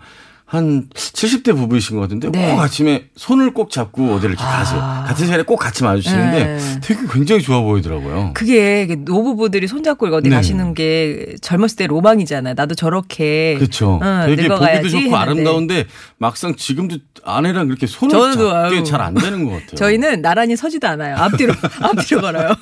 한 0.47 0.87
70대 0.93 1.55
부부이신 1.55 1.95
것 1.95 2.03
같은데 2.03 2.29
네. 2.29 2.51
꼭 2.51 2.59
아침에 2.61 3.05
손을 3.15 3.51
꼭 3.51 3.71
잡고 3.71 4.13
어디를 4.13 4.35
이렇게 4.35 4.43
아. 4.43 4.59
가세요. 4.59 4.79
같은 5.07 5.25
시간에 5.25 5.41
꼭 5.43 5.57
같이 5.57 5.83
마주치는데 5.83 6.43
네. 6.43 6.79
되게 6.81 6.99
굉장히 7.11 7.41
좋아 7.41 7.61
보이더라고요. 7.61 8.31
그게 8.35 8.95
노부부들이 8.99 9.67
손잡고 9.67 10.05
어디 10.15 10.29
네. 10.29 10.35
가시는 10.35 10.75
게 10.75 11.33
젊었을 11.41 11.77
때 11.77 11.87
로망이잖아요. 11.87 12.53
나도 12.55 12.75
저렇게 12.75 13.55
그렇죠. 13.57 13.99
응, 14.03 14.23
되게 14.27 14.47
보기도 14.47 14.87
좋고 14.89 14.97
했는데. 14.97 15.15
아름다운데 15.15 15.85
막상 16.19 16.55
지금도 16.55 16.97
아내랑 17.23 17.65
그렇게 17.67 17.87
손을. 17.87 18.35
잡게 18.35 18.83
잘 18.83 19.01
안 19.01 19.15
되는 19.15 19.45
것 19.45 19.51
같아요. 19.51 19.75
저희는 19.77 20.21
나란히 20.21 20.55
서지도 20.55 20.87
않아요. 20.89 21.15
앞뒤로 21.17 21.53
앞뒤로 21.81 22.21
걸어요. 22.21 22.53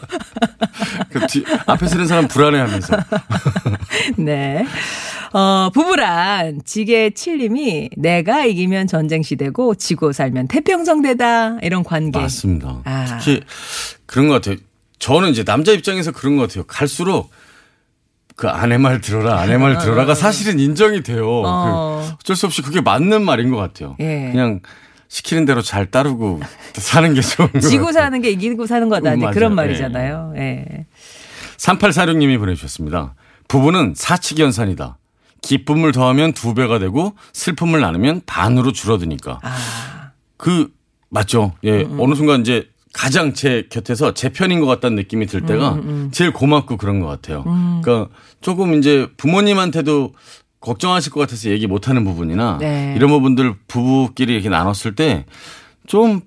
그 1.10 1.28
뒤, 1.28 1.44
앞에 1.66 1.86
서는 1.88 2.08
사람 2.08 2.28
불안해하면서 2.30 2.98
네. 4.18 4.66
어, 5.34 5.70
부부란 5.74 6.62
지게 6.64 7.10
칠님이 7.10 7.73
내가 7.98 8.46
이기면 8.46 8.88
전쟁 8.88 9.24
시대고 9.24 9.76
지고 9.76 10.12
살면 10.12 10.48
태평성대다 10.48 11.60
이런 11.62 11.84
관계. 11.84 12.20
맞습니다. 12.20 12.82
아. 12.86 13.18
특히 13.20 13.42
그런 14.06 14.28
것 14.28 14.36
같아요. 14.36 14.58
저는 15.00 15.30
이제 15.30 15.44
남자 15.44 15.72
입장에서 15.72 16.12
그런 16.12 16.38
것 16.38 16.48
같아요. 16.48 16.64
갈수록 16.66 17.30
그 18.36 18.48
아내 18.48 18.78
말 18.78 19.02
들어라, 19.02 19.40
아내 19.40 19.58
말 19.58 19.78
들어라가 19.78 20.16
사실은 20.16 20.60
인정이 20.60 21.04
돼요. 21.04 21.44
어. 21.46 22.04
그 22.08 22.14
어쩔 22.22 22.36
수 22.36 22.46
없이 22.46 22.62
그게 22.62 22.82
맞는 22.82 23.24
말인 23.24 23.50
것 23.50 23.58
같아요. 23.58 23.96
예. 24.00 24.30
그냥 24.32 24.62
시키는 25.08 25.46
대로 25.46 25.62
잘 25.62 25.92
따르고 25.92 26.42
사는 26.74 27.14
게 27.14 27.22
좋은 27.22 27.52
것 27.52 27.60
지고. 27.60 27.92
사는 27.92 28.20
게 28.22 28.32
이기고 28.32 28.66
사는 28.66 28.90
거다. 28.90 29.14
음. 29.14 29.32
그런 29.32 29.54
말이잖아요. 29.54 30.34
예. 30.38 30.66
3846님이 31.58 32.40
보내주셨습니다. 32.40 33.14
부부는 33.48 33.94
사칙연산이다. 33.96 34.98
기쁨을 35.44 35.92
더하면 35.92 36.34
두 36.34 36.56
배가 36.56 36.80
되고 36.80 37.14
슬픔을 37.34 37.80
나누면 37.82 38.22
반으로 38.26 38.72
줄어드니까. 38.72 39.40
아. 39.44 40.12
그 40.38 40.72
맞죠. 41.10 41.54
예. 41.64 41.84
음, 41.84 42.00
어느 42.00 42.16
순간 42.16 42.42
이제 42.42 42.68
가장 42.94 43.34
제 43.34 43.68
곁에서 43.70 44.14
제 44.16 44.30
편인 44.30 44.60
것 44.60 44.66
같다는 44.66 44.96
느낌이 44.96 45.28
들 45.28 45.46
때가 45.46 45.74
음, 45.76 46.10
제일 46.12 46.32
고맙고 46.32 46.78
그런 46.78 47.00
것 47.00 47.08
같아요. 47.08 47.44
그러니까 47.44 48.10
조금 48.42 48.74
이제 48.76 49.08
부모님한테도 49.18 50.14
걱정하실 50.60 51.12
것 51.12 51.20
같아서 51.20 51.50
얘기 51.50 51.68
못하는 51.68 52.04
부분이나 52.06 52.58
네. 52.60 52.94
이런 52.96 53.10
부분들 53.10 53.56
부부끼리 53.68 54.34
이렇게 54.34 54.50
나눴을 54.50 54.96
때 54.96 55.26
좀 55.88 56.22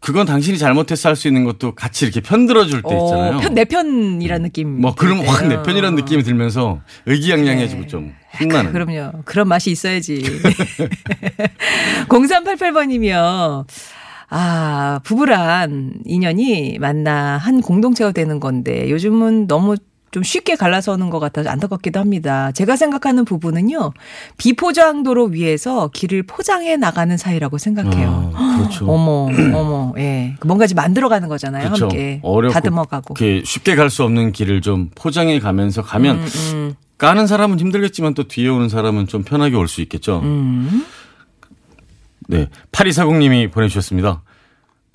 그건 0.00 0.26
당신이 0.26 0.58
잘못해서 0.58 1.08
할 1.08 1.16
수 1.16 1.26
있는 1.26 1.44
것도 1.44 1.74
같이 1.74 2.04
이렇게 2.04 2.20
편들어 2.20 2.66
줄 2.66 2.82
때 2.82 2.94
있잖아요. 2.94 3.36
어, 3.36 3.40
편, 3.40 3.54
내 3.54 3.64
편이라는 3.64 4.42
느낌. 4.44 4.80
뭐 4.80 4.94
그럼 4.94 5.18
들 5.20 5.28
확. 5.28 5.46
내 5.48 5.60
편이라는 5.62 5.96
느낌이 5.96 6.22
들면서 6.22 6.80
의기양양해지고 7.06 7.86
좀 7.86 8.12
신나는. 8.38 8.72
그럼요. 8.72 9.22
그런 9.24 9.48
맛이 9.48 9.70
있어야지. 9.70 10.22
0388번이며, 12.08 13.64
아, 14.28 15.00
부부란 15.04 15.94
인연이 16.04 16.78
만나 16.80 17.36
한 17.38 17.60
공동체가 17.60 18.12
되는 18.12 18.40
건데, 18.40 18.90
요즘은 18.90 19.46
너무 19.46 19.76
좀 20.12 20.22
쉽게 20.22 20.56
갈라서는 20.56 21.10
것 21.10 21.18
같아서 21.18 21.50
안타깝기도 21.50 22.00
합니다. 22.00 22.50
제가 22.52 22.76
생각하는 22.76 23.24
부부는요, 23.24 23.92
비포장도로 24.38 25.26
위해서 25.26 25.88
길을 25.92 26.22
포장해 26.22 26.76
나가는 26.76 27.14
사이라고 27.16 27.58
생각해요. 27.58 28.32
아, 28.34 28.56
그렇죠. 28.58 28.86
어머, 28.90 29.28
어머, 29.52 29.92
예. 29.98 30.34
뭔가 30.44 30.66
좀 30.66 30.76
만들어가는 30.76 31.28
거잖아요. 31.28 31.64
그렇죠. 31.66 31.84
함께. 31.86 32.20
어렵고 32.22 32.52
다듬어가고. 32.54 33.14
이렇게 33.18 33.44
쉽게 33.44 33.74
갈 33.76 33.90
수 33.90 34.04
없는 34.04 34.32
길을 34.32 34.62
좀 34.62 34.90
포장해 34.94 35.38
가면서 35.38 35.82
가면 35.82 36.24
음, 36.54 36.74
까는 36.98 37.26
사람은 37.26 37.60
힘들겠지만 37.60 38.14
또 38.14 38.24
뒤에 38.26 38.48
오는 38.48 38.68
사람은 38.68 39.06
좀 39.08 39.22
편하게 39.22 39.56
올 39.56 39.68
수 39.68 39.80
있겠죠. 39.82 40.20
음. 40.24 40.86
네. 42.28 42.48
8240님이 42.72 43.52
보내주셨습니다. 43.52 44.22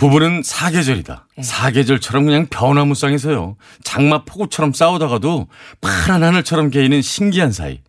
부부는 0.01 0.41
사계절이다. 0.43 1.27
네. 1.37 1.43
사계절처럼 1.43 2.25
그냥 2.25 2.47
벼나무쌍에서요. 2.49 3.55
장마 3.83 4.25
폭우처럼 4.25 4.73
싸우다가도 4.73 5.47
파란 5.79 6.23
하늘처럼 6.23 6.71
개이는 6.71 7.03
신기한 7.03 7.51
사이. 7.51 7.81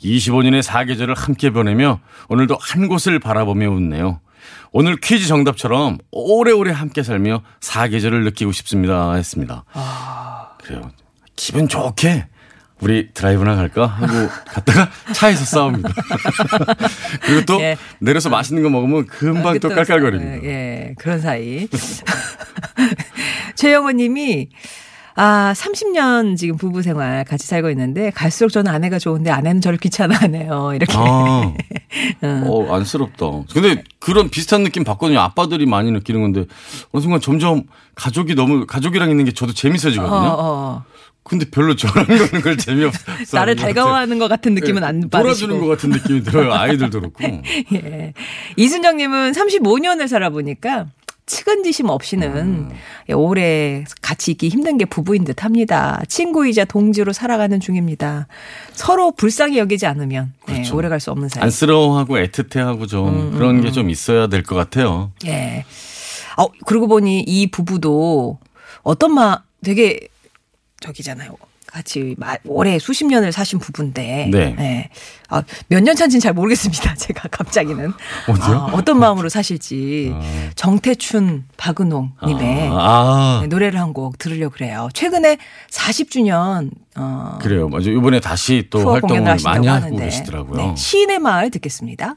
25년의 0.00 0.62
사계절을 0.62 1.16
함께 1.16 1.50
보내며 1.50 1.98
오늘도 2.28 2.56
한 2.60 2.86
곳을 2.86 3.18
바라보며 3.18 3.68
웃네요. 3.68 4.20
오늘 4.70 4.94
퀴즈 4.94 5.26
정답처럼 5.26 5.98
오래오래 6.12 6.70
함께 6.70 7.02
살며 7.02 7.42
사계절을 7.60 8.22
느끼고 8.22 8.52
싶습니다. 8.52 9.14
했습니다. 9.14 9.64
아. 9.72 10.50
그래요. 10.62 10.92
기분 11.34 11.66
좋게 11.66 12.28
우리 12.80 13.08
드라이브나 13.14 13.56
갈까 13.56 13.86
하고 13.86 14.28
갔다가 14.46 14.90
차에서 15.12 15.44
싸웁니다. 15.44 15.88
그리고 17.22 17.44
또 17.46 17.60
예. 17.60 17.76
내려서 18.00 18.28
맛있는 18.28 18.62
거 18.62 18.68
먹으면 18.68 19.06
금방 19.06 19.58
또 19.60 19.68
깔깔거립니다. 19.68 20.44
예, 20.44 20.94
그런 20.98 21.20
사이. 21.20 21.68
최영호 23.56 23.92
님이 23.92 24.50
아, 25.18 25.54
30년 25.56 26.36
지금 26.36 26.58
부부 26.58 26.82
생활 26.82 27.24
같이 27.24 27.46
살고 27.46 27.70
있는데 27.70 28.10
갈수록 28.10 28.50
저는 28.50 28.70
아내가 28.70 28.98
좋은데 28.98 29.30
아내는 29.30 29.62
저를 29.62 29.78
귀찮아하네요. 29.78 30.72
이렇게. 30.74 30.92
아, 30.94 31.54
어, 32.22 32.74
안쓰럽다. 32.74 33.26
근데 33.54 33.82
그런 33.98 34.28
비슷한 34.28 34.62
느낌 34.62 34.84
받거든요. 34.84 35.18
아빠들이 35.20 35.64
많이 35.64 35.90
느끼는 35.90 36.20
건데 36.20 36.44
어느 36.92 37.00
순간 37.00 37.22
점점 37.22 37.62
가족이 37.94 38.34
너무 38.34 38.66
가족이랑 38.66 39.08
있는 39.08 39.24
게 39.24 39.32
저도 39.32 39.52
어, 39.52 39.54
재밌어지거든요. 39.54 40.34
어. 40.38 40.84
근데 41.28 41.44
별로 41.50 41.74
저랑 41.74 42.06
노는 42.06 42.40
걸 42.40 42.56
재미없어. 42.56 43.12
나를 43.32 43.56
달가워하는 43.56 44.18
것 44.18 44.28
같은 44.28 44.54
느낌은 44.54 44.84
안 44.84 45.08
받으시고. 45.10 45.18
놀아주는 45.48 45.60
것 45.60 45.66
같은 45.66 45.90
느낌이 45.90 46.22
들어요. 46.22 46.52
아이들도 46.52 47.00
그렇고. 47.00 47.24
예. 47.74 48.12
이순정 48.56 48.96
님은 48.98 49.32
35년을 49.32 50.06
살아보니까 50.08 50.86
측은지심 51.28 51.88
없이는 51.88 52.28
음. 52.36 52.70
예, 53.08 53.12
오래 53.12 53.82
같이 54.00 54.30
있기 54.30 54.48
힘든 54.48 54.78
게 54.78 54.84
부부인 54.84 55.24
듯 55.24 55.42
합니다. 55.44 56.00
친구이자 56.06 56.64
동지로 56.66 57.12
살아가는 57.12 57.58
중입니다. 57.58 58.28
서로 58.72 59.10
불쌍히 59.10 59.58
여기지 59.58 59.86
않으면 59.86 60.32
예, 60.48 60.52
그렇죠. 60.52 60.76
오래 60.76 60.88
갈 60.88 61.00
수 61.00 61.10
없는 61.10 61.28
사이. 61.28 61.42
안쓰러워하고 61.42 62.18
애틋해하고 62.18 62.86
좀 62.86 63.08
음, 63.08 63.32
그런 63.32 63.60
게좀 63.60 63.90
있어야 63.90 64.28
될 64.28 64.44
것 64.44 64.54
같아요. 64.54 65.10
예. 65.26 65.64
어, 66.36 66.46
그러고 66.64 66.86
보니 66.86 67.24
이 67.26 67.48
부부도 67.50 68.38
어떤 68.84 69.12
마, 69.14 69.42
되게 69.64 69.98
저기잖아요. 70.80 71.36
같이 71.66 72.14
마- 72.16 72.36
오래 72.44 72.78
수십 72.78 73.04
년을 73.06 73.32
사신 73.32 73.58
부부인데. 73.58 74.28
네. 74.30 74.56
예. 74.58 74.88
아, 75.28 75.42
몇 75.68 75.80
년 75.82 75.96
차인지는 75.96 76.20
잘 76.20 76.32
모르겠습니다. 76.32 76.94
제가 76.96 77.28
갑자기는. 77.28 77.92
아, 78.40 78.70
어떤 78.72 78.98
마음으로 79.00 79.28
사실지. 79.28 80.12
아. 80.14 80.20
정태춘, 80.54 81.44
박은홍 81.56 82.12
님의 82.24 82.68
아, 82.72 83.40
네, 83.42 83.48
노래를 83.48 83.80
한 83.80 83.92
곡 83.92 84.16
들으려고 84.18 84.54
그래요. 84.54 84.88
최근에 84.94 85.38
40주년 85.70 86.70
어, 86.96 87.38
그래요. 87.40 87.68
맞아요. 87.68 87.90
이번에 87.90 88.20
다시 88.20 88.68
또 88.70 88.90
활동을 88.92 89.22
많이 89.44 89.66
하고 89.66 89.84
하는데. 89.86 90.04
계시더라고요. 90.04 90.56
네, 90.56 90.74
시인의 90.76 91.18
마을 91.18 91.50
듣겠습니다. 91.50 92.14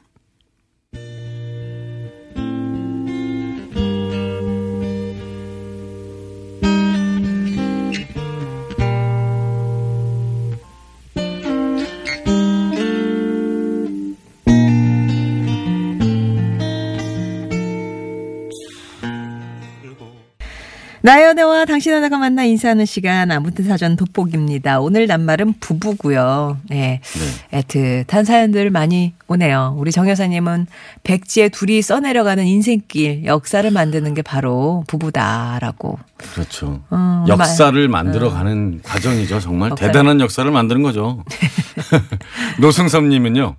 나연애와 21.02 21.66
당신 21.66 21.94
하나가 21.94 22.18
만나 22.18 22.44
인사하는 22.44 22.86
시간 22.86 23.32
아무튼 23.32 23.66
사전 23.66 23.96
돋보기입니다. 23.96 24.80
오늘 24.82 25.08
낱말은 25.08 25.54
부부고요. 25.60 26.58
네. 26.70 27.02
애틋한 27.54 28.26
사연들 28.26 28.70
많이 28.70 29.14
오네요. 29.28 29.76
우리 29.78 29.92
정 29.92 30.10
여사님은 30.10 30.68
백지에 31.04 31.50
둘이 31.50 31.82
써내려가는 31.82 32.46
인생길 32.46 33.26
역사를 33.26 33.70
만드는 33.70 34.14
게 34.14 34.22
바로 34.22 34.84
부부다라고. 34.88 36.00
그렇죠. 36.18 36.82
어, 36.90 37.26
역사를 37.28 37.88
만들어가는 37.88 38.82
과정이죠. 38.84 39.40
정말 39.40 39.72
역사를. 39.72 39.92
대단한 39.92 40.20
역사를 40.20 40.50
만드는 40.50 40.82
거죠. 40.82 41.24
노승섭님은요. 42.60 43.56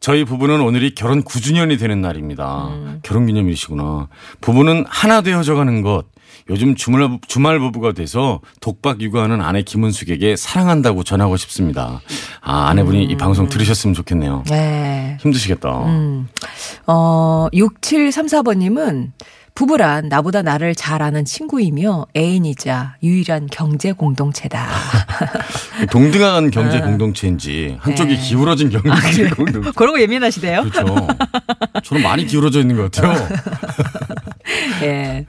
저희 0.00 0.24
부부는 0.24 0.60
오늘이 0.60 0.94
결혼 0.94 1.24
9주년이 1.24 1.78
되는 1.78 2.00
날입니다. 2.00 2.68
음. 2.68 3.00
결혼 3.02 3.26
기념일이시구나. 3.26 4.08
부부는 4.40 4.84
하나 4.88 5.22
되어져가는 5.22 5.82
것. 5.82 6.04
요즘 6.50 6.74
주말, 6.74 7.18
주말 7.26 7.58
부부가 7.58 7.92
돼서 7.92 8.40
독박 8.60 9.00
육아하는 9.00 9.40
아내 9.42 9.62
김은숙에게 9.62 10.36
사랑한다고 10.36 11.04
전하고 11.04 11.36
싶습니다. 11.36 12.00
아, 12.40 12.68
아내분이 12.68 13.04
이 13.04 13.16
방송 13.16 13.48
들으셨으면 13.48 13.94
좋겠네요. 13.94 14.44
네. 14.48 15.18
힘드시겠다. 15.20 15.84
음. 15.86 16.28
어, 16.86 17.48
6734번님은 17.52 19.12
부부란 19.54 20.08
나보다 20.08 20.42
나를 20.42 20.76
잘 20.76 21.02
아는 21.02 21.24
친구이며 21.24 22.06
애인이자 22.16 22.94
유일한 23.02 23.48
경제 23.50 23.90
공동체다. 23.90 24.68
동등한 25.90 26.52
경제 26.52 26.80
공동체인지 26.80 27.76
한쪽이 27.80 28.14
아. 28.14 28.16
네. 28.16 28.22
기울어진 28.22 28.70
경제 28.70 29.28
공동체. 29.34 29.72
그런 29.74 29.94
거 29.94 30.00
예민하시대요? 30.00 30.62
그렇죠. 30.62 31.08
저는 31.82 32.04
많이 32.04 32.24
기울어져 32.24 32.60
있는 32.60 32.76
것 32.76 32.90
같아요. 32.92 33.28
예. 34.82 35.26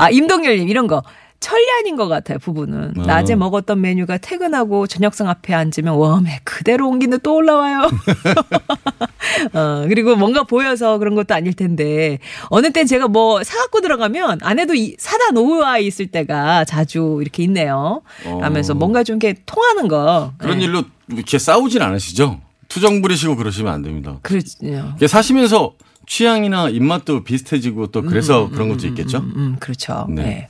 아, 0.00 0.10
임동열님, 0.10 0.68
이런 0.68 0.86
거. 0.86 1.02
천리안인 1.40 1.96
것 1.96 2.06
같아요, 2.06 2.38
부부는. 2.38 2.98
어. 2.98 3.02
낮에 3.02 3.34
먹었던 3.34 3.80
메뉴가 3.80 4.18
퇴근하고 4.18 4.86
저녁상 4.86 5.28
앞에 5.28 5.54
앉으면 5.54 5.94
웜에 5.94 6.40
그대로 6.44 6.86
옮기는 6.88 7.18
또 7.22 7.36
올라와요. 7.36 7.88
어, 9.54 9.86
그리고 9.88 10.16
뭔가 10.16 10.42
보여서 10.42 10.98
그런 10.98 11.14
것도 11.14 11.34
아닐 11.34 11.54
텐데. 11.54 12.18
어느 12.50 12.70
땐 12.72 12.86
제가 12.86 13.08
뭐 13.08 13.42
사갖고 13.42 13.80
들어가면 13.80 14.40
안에도 14.42 14.74
이, 14.74 14.94
사다 14.98 15.30
놓아 15.30 15.78
있을 15.78 16.08
때가 16.08 16.66
자주 16.66 17.18
이렇게 17.22 17.42
있네요. 17.44 18.02
어. 18.26 18.38
하면서 18.42 18.74
뭔가 18.74 19.02
좀 19.02 19.16
이렇게 19.16 19.40
통하는 19.46 19.88
거. 19.88 20.34
그런 20.36 20.60
예. 20.60 20.64
일로 20.64 20.82
이렇게 21.08 21.38
싸우진 21.38 21.80
않으시죠? 21.80 22.38
투정 22.68 23.00
부리시고 23.00 23.36
그러시면 23.36 23.72
안 23.72 23.82
됩니다. 23.82 24.18
그렇죠. 24.22 24.58
사시면서 25.06 25.72
취향이나 26.10 26.68
입맛도 26.70 27.22
비슷해지고 27.22 27.86
또 27.92 28.02
그래서 28.02 28.50
그런 28.50 28.68
것도 28.68 28.88
있겠죠? 28.88 29.18
음, 29.18 29.56
그렇죠. 29.60 30.06
네. 30.10 30.22
네. 30.22 30.48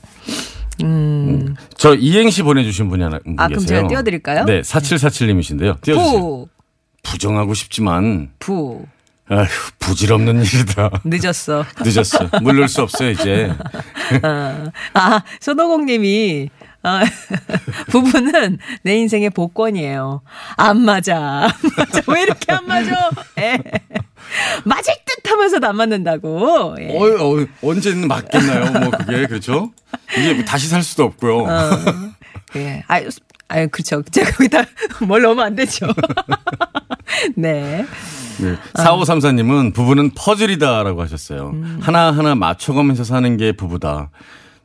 음, 0.83 1.55
저 1.77 1.95
이행시 1.95 2.43
보내주신 2.43 2.89
분이 2.89 3.03
하나 3.03 3.19
분 3.19 3.35
아, 3.39 3.47
그럼 3.47 3.61
계세요. 3.61 3.79
제가 3.81 3.89
띄워드릴까요? 3.89 4.45
네, 4.47 4.63
4747님이신데요. 4.63 5.83
띄워주세요. 5.83 6.19
부, 6.19 6.49
부정하고 7.03 7.53
싶지만 7.53 8.31
부. 8.39 8.87
아휴, 9.29 9.47
부질없는 9.79 10.41
일이다. 10.43 10.91
늦었어. 11.05 11.67
늦었어. 11.85 12.31
물를 12.41 12.67
수 12.67 12.81
없어요 12.81 13.11
이제. 13.11 13.53
어. 14.25 14.65
아, 14.95 15.23
손오공 15.41 15.85
님이, 15.85 16.49
아, 16.83 17.03
부부는 17.93 18.57
내 18.83 18.97
인생의 18.97 19.29
복권이에요. 19.29 20.23
안 20.57 20.81
맞아. 20.81 21.19
안 21.19 21.51
맞아. 21.77 22.01
왜 22.09 22.23
이렇게 22.23 22.51
안 22.51 22.67
맞아? 22.67 23.11
예. 23.39 23.59
맞을 24.65 24.95
듯 25.05 25.31
하면서도 25.31 25.67
안 25.67 25.77
맞는다고. 25.77 26.77
예. 26.81 26.97
어, 26.97 27.25
어, 27.25 27.47
언제는 27.63 28.09
맞겠나요? 28.09 28.73
뭐 28.81 28.91
그게 28.91 29.27
그렇죠? 29.27 29.73
이게 30.17 30.35
뭐 30.35 30.45
다시 30.45 30.69
살 30.69 30.83
수도 30.83 31.05
없고요. 31.05 31.47
예. 32.57 32.83
아유, 32.89 33.09
아유, 33.49 33.69
그쵸. 33.71 34.03
제가 34.11 34.31
거기다 34.33 34.65
뭘 35.07 35.23
넣으면 35.23 35.45
안 35.45 35.57
되죠. 35.57 35.87
네. 37.37 37.85
네. 38.39 38.57
4534님은 38.75 39.75
부부는 39.75 40.13
퍼즐이다라고 40.15 41.03
하셨어요. 41.03 41.51
음. 41.51 41.79
하나하나 41.83 42.35
맞춰가면서 42.35 43.05
사는 43.05 43.37
게 43.37 43.53
부부다. 43.53 44.11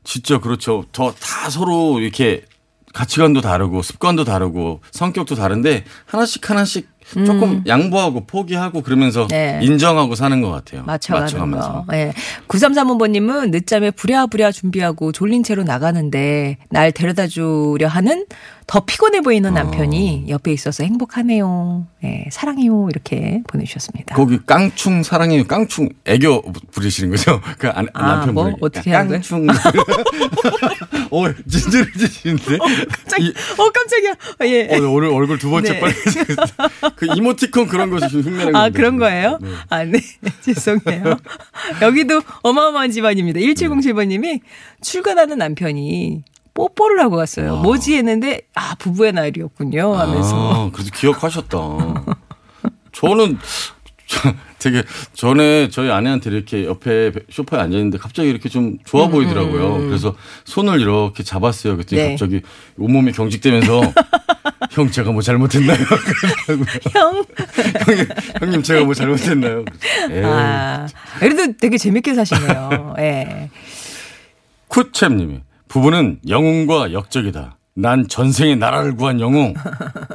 진짜 0.04 0.39
그렇죠. 0.39 0.86
더다 0.91 1.49
서로 1.49 1.99
이렇게 1.99 2.45
가치관도 2.93 3.41
다르고 3.41 3.82
습관도 3.82 4.23
다르고 4.23 4.82
성격도 4.91 5.36
다른데 5.36 5.84
하나씩 6.06 6.49
하나씩 6.49 6.88
조금 7.13 7.63
양보하고 7.67 8.25
포기하고 8.25 8.81
그러면서 8.81 9.23
음. 9.23 9.27
네. 9.27 9.59
인정하고 9.61 10.15
사는 10.15 10.41
것 10.41 10.49
같아요. 10.49 10.83
맞춰가는 10.85 11.23
맞춰가면서. 11.25 11.85
거. 11.87 11.95
예. 11.95 12.11
9335번님은 12.47 13.51
늦잠에 13.51 13.91
부랴부랴 13.91 14.51
준비하고 14.51 15.11
졸린 15.11 15.43
채로 15.43 15.63
나가는데 15.63 16.57
날 16.69 16.91
데려다 16.91 17.27
주려 17.27 17.87
하는 17.87 18.25
더 18.67 18.79
피곤해 18.83 19.21
보이는 19.21 19.53
남편이 19.53 20.25
옆에 20.29 20.51
있어서 20.51 20.83
행복하네요. 20.83 21.85
예, 22.03 22.25
사랑해요. 22.31 22.87
이렇게 22.89 23.41
보내주셨습니다. 23.47 24.15
거기 24.15 24.39
깡충 24.43 25.03
사랑해요. 25.03 25.43
깡충 25.45 25.89
애교 26.05 26.41
부리시는 26.71 27.11
거죠? 27.11 27.39
그 27.59 27.69
안- 27.69 27.87
아, 27.93 28.07
남편 28.15 28.33
뭐? 28.33 28.43
분이 28.45 28.55
어떻게 28.61 28.91
하는 28.91 29.07
거예요? 29.09 29.21
깡충. 29.21 29.45
어, 31.11 31.33
진지해지시는데? 31.49 32.55
이- 33.19 33.33
어, 33.57 33.69
깜짝이야. 33.71 34.13
아, 34.39 34.45
예. 34.47 34.75
어, 34.75 34.89
오늘 34.89 35.09
얼굴 35.09 35.37
두 35.37 35.49
번째 35.49 35.73
네. 35.73 35.79
빨개졌어요. 35.79 36.69
그 36.95 37.07
이모티콘 37.15 37.67
그런 37.67 37.89
것이 37.89 38.09
좀 38.09 38.21
흉내내는 38.21 38.55
아. 38.55 38.69
그런 38.69 38.97
거예요? 38.97 39.37
네. 39.41 39.49
아, 39.69 39.83
네. 39.83 39.99
죄송해요. 40.41 41.17
여기도 41.81 42.21
어마어마한 42.43 42.91
집안입니다. 42.91 43.39
1707번님이 43.39 44.41
출근하는 44.81 45.37
남편이 45.37 46.23
뽀뽀를 46.53 47.01
하고 47.01 47.17
갔어요. 47.17 47.57
뭐지 47.57 47.95
했는데, 47.97 48.41
아, 48.55 48.75
부부의 48.75 49.11
날이었군요. 49.13 49.93
하면서. 49.93 50.35
아, 50.67 50.71
그래도 50.71 50.89
기억하셨다. 50.95 51.57
저는 52.93 53.37
저- 54.07 54.33
되게 54.65 54.82
전에 55.13 55.69
저희 55.69 55.91
아내한테 55.91 56.32
이렇게 56.32 56.65
옆에 56.65 57.12
소파에 57.30 57.62
앉아 57.62 57.78
있는데 57.78 57.99
갑자기 57.99 58.30
이렇게 58.30 58.49
좀 58.49 58.80
좋아 58.84 59.08
보이더라고요. 59.08 59.78
그래서 59.86 60.15
손을 60.45 60.82
이렇게 60.82 61.21
잡았어요. 61.21 61.75
그랬더니 61.75 62.01
네. 62.01 62.10
갑자기 62.10 62.41
온몸이 62.75 63.12
경직되면서 63.12 63.82
형 64.71 64.89
제가 64.89 65.12
뭐 65.12 65.21
잘못했나요? 65.21 65.78
형. 66.93 67.23
형님, 67.86 68.08
형님 68.39 68.63
제가 68.63 68.86
뭐 68.86 68.95
잘못했나요? 68.95 69.65
에이, 70.10 70.21
아, 70.23 70.88
그래도 71.19 71.54
되게 71.62 71.78
재밌게 71.78 72.15
사시네요. 72.15 72.95
예. 72.97 73.51
쿠챔님이 74.67 75.41
부부는 75.67 76.21
영웅과 76.28 76.91
역적이다. 76.91 77.58
난 77.77 78.07
전생에 78.07 78.55
나라를 78.55 78.95
구한 78.95 79.19
영웅. 79.19 79.53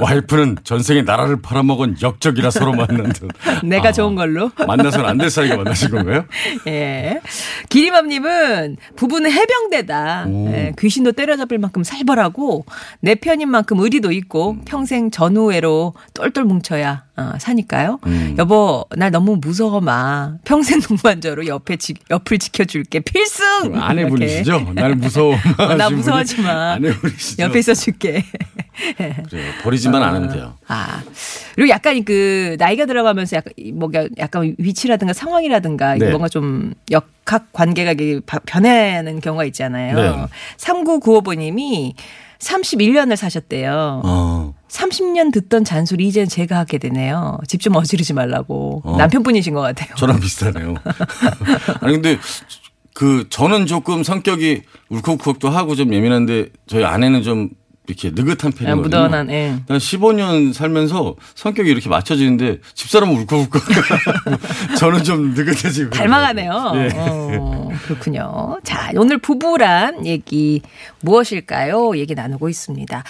와이프는 0.01 0.57
전생에 0.65 1.03
나라를 1.03 1.43
팔아먹은 1.43 1.97
역적이라 2.01 2.51
서로 2.51 2.73
만난 2.73 3.13
듯. 3.13 3.29
내가 3.63 3.91
아, 3.91 3.93
좋은 3.93 4.15
걸로. 4.15 4.51
만나서는 4.67 5.07
안 5.07 5.19
될 5.19 5.29
사이가 5.29 5.57
만나신 5.59 5.91
건가요? 5.91 6.25
예. 6.67 7.21
기리맘님은 7.69 8.79
부부는 8.97 9.31
해병대다. 9.31 10.25
오. 10.29 10.49
예, 10.55 10.73
귀신도 10.79 11.13
때려잡을 11.13 11.59
만큼 11.59 11.85
살벌하고 11.85 12.65
내 13.01 13.15
편인 13.15 13.51
만큼 13.51 13.79
의리도 13.79 14.11
있고 14.13 14.57
평생 14.65 15.11
전우애로 15.11 15.93
똘똘 16.15 16.45
뭉쳐야 16.45 17.05
어, 17.21 17.35
사니까요. 17.39 17.99
음. 18.07 18.35
여보, 18.39 18.87
날 18.97 19.11
너무 19.11 19.37
무서워 19.37 19.81
마. 19.81 20.37
평생 20.45 20.81
동반자로 20.81 21.47
옆에 21.47 21.77
지, 21.77 21.95
옆을 22.11 22.39
지켜줄게. 22.39 23.01
필승. 23.01 23.45
이렇게. 23.67 23.79
아내분이시죠? 23.79 24.73
날 24.75 24.95
무서워. 24.95 25.37
어, 25.59 25.75
나 25.75 25.91
무서워하지 25.91 26.41
마. 26.41 26.73
아내분이시죠? 26.73 27.43
옆에 27.43 27.59
있어줄게. 27.59 28.25
그래요. 28.97 29.53
버리지만 29.63 30.03
않으면 30.03 30.31
돼요. 30.31 30.55
아. 30.67 31.03
그리고 31.55 31.69
약간 31.69 32.03
그 32.05 32.57
나이가 32.59 32.87
들어가면서 32.87 33.37
약간 33.37 33.53
이 33.57 33.73
뭔가 33.73 34.09
약간 34.17 34.55
위치라든가 34.57 35.13
상황이라든가 35.13 35.97
네. 35.97 36.09
뭔가 36.09 36.29
좀 36.29 36.73
역학 36.91 37.53
관계가 37.53 37.95
변하는 38.47 39.21
경우가 39.21 39.45
있잖아요. 39.45 39.97
네. 39.97 40.27
3995번님이 40.57 41.95
31년을 42.41 43.17
사셨대요. 43.17 44.03
어. 44.05 44.55
30년 44.69 45.33
듣던 45.33 45.65
잔소리 45.65 46.07
이젠 46.07 46.27
제가 46.29 46.59
하게 46.59 46.79
되네요. 46.79 47.39
집 47.47 47.61
좀 47.61 47.77
어지르지 47.77 48.15
말라고. 48.15 48.83
어. 48.85 48.97
남편분이신 48.97 49.53
것 49.55 49.61
같아요. 49.61 49.95
저랑 49.97 50.19
비슷하네요. 50.21 50.75
아니 51.81 51.93
근데 51.95 52.19
그 52.95 53.27
저는 53.29 53.67
조금 53.67 54.03
성격이 54.03 54.63
울컥울컥도 54.89 55.49
하고 55.51 55.75
좀 55.75 55.93
예민한데 55.93 56.49
저희 56.67 56.85
아내는 56.85 57.23
좀 57.23 57.51
이렇게 57.91 58.11
느긋한 58.11 58.53
편이거든요. 58.53 58.77
무던한, 58.77 59.31
예. 59.31 59.57
난 59.67 59.79
15년 59.79 60.53
살면서 60.53 61.17
성격이 61.35 61.69
이렇게 61.69 61.89
맞춰지는데 61.89 62.59
집사람은 62.75 63.15
울컥울컥. 63.17 63.63
저는 64.79 65.03
좀 65.05 65.35
느긋해지고. 65.35 65.91
닮아가네요. 65.91 66.73
예. 66.77 66.89
어, 66.95 67.71
그렇군요. 67.85 68.59
자, 68.63 68.91
오늘 68.97 69.19
부부란 69.19 70.07
얘기 70.07 70.63
무엇일까요? 71.01 71.97
얘기 71.97 72.15
나누고 72.15 72.49
있습니다. 72.49 73.03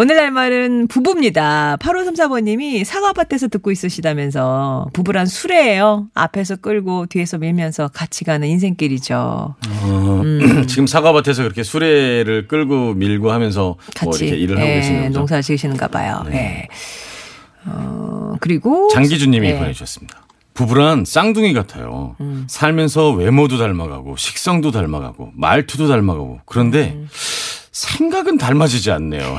오늘 0.00 0.16
할 0.16 0.30
말은 0.30 0.86
부부입니다. 0.86 1.76
8534번님이 1.80 2.84
사과밭에서 2.84 3.48
듣고 3.48 3.72
있으시다면서 3.72 4.90
부부란 4.92 5.26
수레예요. 5.26 6.06
앞에서 6.14 6.54
끌고 6.54 7.06
뒤에서 7.06 7.38
밀면서 7.38 7.88
같이 7.88 8.22
가는 8.22 8.46
인생길이죠. 8.46 9.56
어, 9.68 10.22
지금 10.68 10.86
사과밭에서 10.86 11.42
그렇게 11.42 11.64
수레를 11.64 12.46
끌고 12.46 12.94
밀고 12.94 13.32
하면서 13.32 13.76
뭐 14.04 14.12
같이 14.12 14.26
이렇게 14.26 14.40
일을 14.40 14.58
하고 14.58 14.68
예, 14.68 14.74
계시는 14.76 15.02
거죠. 15.08 15.18
농사 15.18 15.42
지으시는가 15.42 15.88
봐요. 15.88 16.22
예. 16.30 16.68
어, 17.66 18.34
그리고 18.38 18.90
장기준님이 18.92 19.48
예. 19.48 19.58
보내주셨습니다. 19.58 20.28
부부란 20.54 21.04
쌍둥이 21.06 21.52
같아요. 21.54 22.14
음. 22.20 22.44
살면서 22.48 23.10
외모도 23.10 23.58
닮아가고 23.58 24.16
식성도 24.16 24.70
닮아가고 24.70 25.32
말투도 25.34 25.88
닮아가고 25.88 26.40
그런데 26.46 26.92
음. 26.94 27.08
생각은 27.78 28.38
닮아지지 28.38 28.90
않네요. 28.90 29.38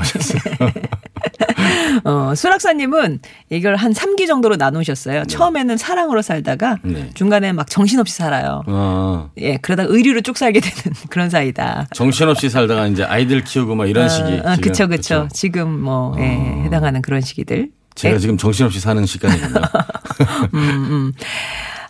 어, 2.04 2.34
수락사님은 2.34 3.20
이걸 3.50 3.76
한 3.76 3.92
3기 3.92 4.26
정도로 4.26 4.56
나누셨어요. 4.56 5.24
처음에는 5.26 5.76
사랑으로 5.76 6.22
살다가 6.22 6.78
네. 6.82 7.10
중간에 7.14 7.52
막 7.52 7.68
정신없이 7.68 8.16
살아요. 8.16 8.62
아, 8.66 9.28
예, 9.38 9.58
그러다 9.58 9.84
의리로 9.86 10.22
쭉 10.22 10.38
살게 10.38 10.60
되는 10.60 10.96
그런 11.10 11.28
사이다. 11.28 11.88
정신없이 11.94 12.48
살다가 12.48 12.86
이제 12.86 13.04
아이들 13.04 13.44
키우고 13.44 13.74
막 13.74 13.86
이런 13.88 14.08
시기. 14.08 14.32
어, 14.32 14.52
어, 14.52 14.56
지금. 14.56 14.60
그쵸, 14.60 14.88
그쵸. 14.88 15.22
그쵸? 15.24 15.28
지금 15.34 15.78
뭐, 15.80 16.16
예, 16.18 16.62
해당하는 16.64 17.02
그런 17.02 17.20
시기들. 17.20 17.68
제가 17.94 18.14
예. 18.14 18.18
지금 18.18 18.38
정신없이 18.38 18.80
사는 18.80 19.04
시간이군요. 19.04 19.60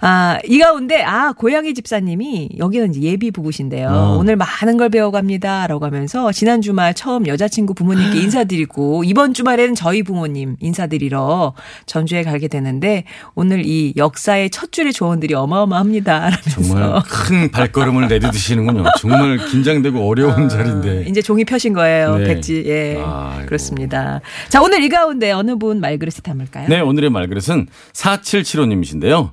아, 0.02 0.38
이 0.46 0.58
가운데, 0.58 1.02
아, 1.02 1.32
고양이 1.32 1.74
집사님이, 1.74 2.50
여기는 2.58 2.96
예비 3.02 3.30
부부신데요. 3.30 3.88
어. 3.88 4.16
오늘 4.18 4.36
많은 4.36 4.78
걸 4.78 4.88
배워갑니다. 4.88 5.66
라고 5.66 5.84
하면서, 5.84 6.32
지난 6.32 6.62
주말 6.62 6.94
처음 6.94 7.26
여자친구 7.26 7.74
부모님께 7.74 8.18
인사드리고, 8.18 9.04
이번 9.04 9.34
주말에는 9.34 9.74
저희 9.74 10.02
부모님 10.02 10.56
인사드리러 10.60 11.52
전주에 11.84 12.22
가게 12.22 12.48
되는데, 12.48 13.04
오늘 13.34 13.66
이 13.66 13.92
역사의 13.96 14.50
첫 14.50 14.72
줄의 14.72 14.94
조언들이 14.94 15.34
어마어마합니다. 15.34 16.30
라면서. 16.30 16.50
정말 16.50 17.02
큰 17.02 17.50
발걸음을 17.50 18.08
내딛으시는군요. 18.08 18.84
정말 18.98 19.36
긴장되고 19.36 20.08
어려운 20.08 20.48
자리인데. 20.48 21.04
이제 21.08 21.20
종이 21.20 21.44
펴신 21.44 21.74
거예요. 21.74 22.16
네. 22.16 22.24
백지. 22.24 22.64
예. 22.66 23.02
아이고. 23.04 23.46
그렇습니다. 23.46 24.22
자, 24.48 24.62
오늘 24.62 24.82
이 24.82 24.88
가운데 24.88 25.30
어느 25.30 25.56
분 25.56 25.80
말그릇에 25.80 26.20
담을까요? 26.22 26.68
네, 26.68 26.80
오늘의 26.80 27.10
말그릇은 27.10 27.66
4775님이신데요. 27.92 29.32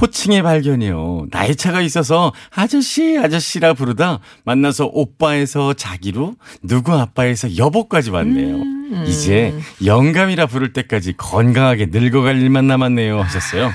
호칭의 0.00 0.42
발견이요. 0.42 1.26
나이 1.30 1.56
차가 1.56 1.80
있어서 1.80 2.32
아저씨, 2.50 3.18
아저씨라 3.18 3.74
부르다 3.74 4.20
만나서 4.44 4.90
오빠에서 4.92 5.74
자기로 5.74 6.34
누구 6.62 6.94
아빠에서 6.94 7.56
여보까지 7.56 8.10
왔네요. 8.10 8.76
이제 9.06 9.52
영감이라 9.84 10.46
부를 10.46 10.72
때까지 10.72 11.14
건강하게 11.16 11.86
늙어갈 11.90 12.40
일만 12.40 12.66
남았네요. 12.66 13.20
하셨어요. 13.20 13.70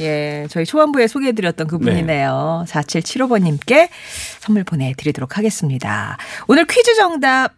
예, 0.00 0.46
저희 0.48 0.64
초반부에 0.64 1.06
소개해드렸던 1.06 1.66
그분이네요. 1.66 2.64
4775번님께 2.66 3.88
선물 4.40 4.64
보내드리도록 4.64 5.36
하겠습니다. 5.36 6.16
오늘 6.46 6.64
퀴즈 6.66 6.94
정답 6.96 7.52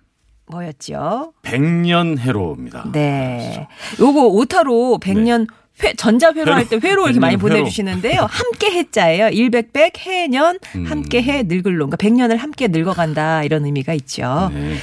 뭐였죠? 0.47 1.33
백년 1.43 2.19
해로입니다. 2.19 2.91
네. 2.93 3.69
요거 4.01 4.27
오타로 4.27 4.99
100년 5.01 5.47
회, 5.83 5.95
전자회로 5.95 6.53
할 6.53 6.69
때 6.69 6.79
회로 6.83 7.07
이렇게 7.07 7.21
많이. 7.21 7.37
보내주시는데요. 7.37 8.27
함께 8.31 8.71
해자예요. 8.71 9.29
일백백 9.29 9.99
해년 10.07 10.59
음. 10.77 10.85
함께 10.85 11.23
해 11.23 11.43
늙을로. 11.45 11.89
그러니까 11.89 11.97
100년을 11.97 12.37
함께 12.39 12.69
늙어간다 12.69 13.43
이런 13.45 13.65
의미가 13.65 13.95
있죠. 13.95 14.51
네. 14.55 14.77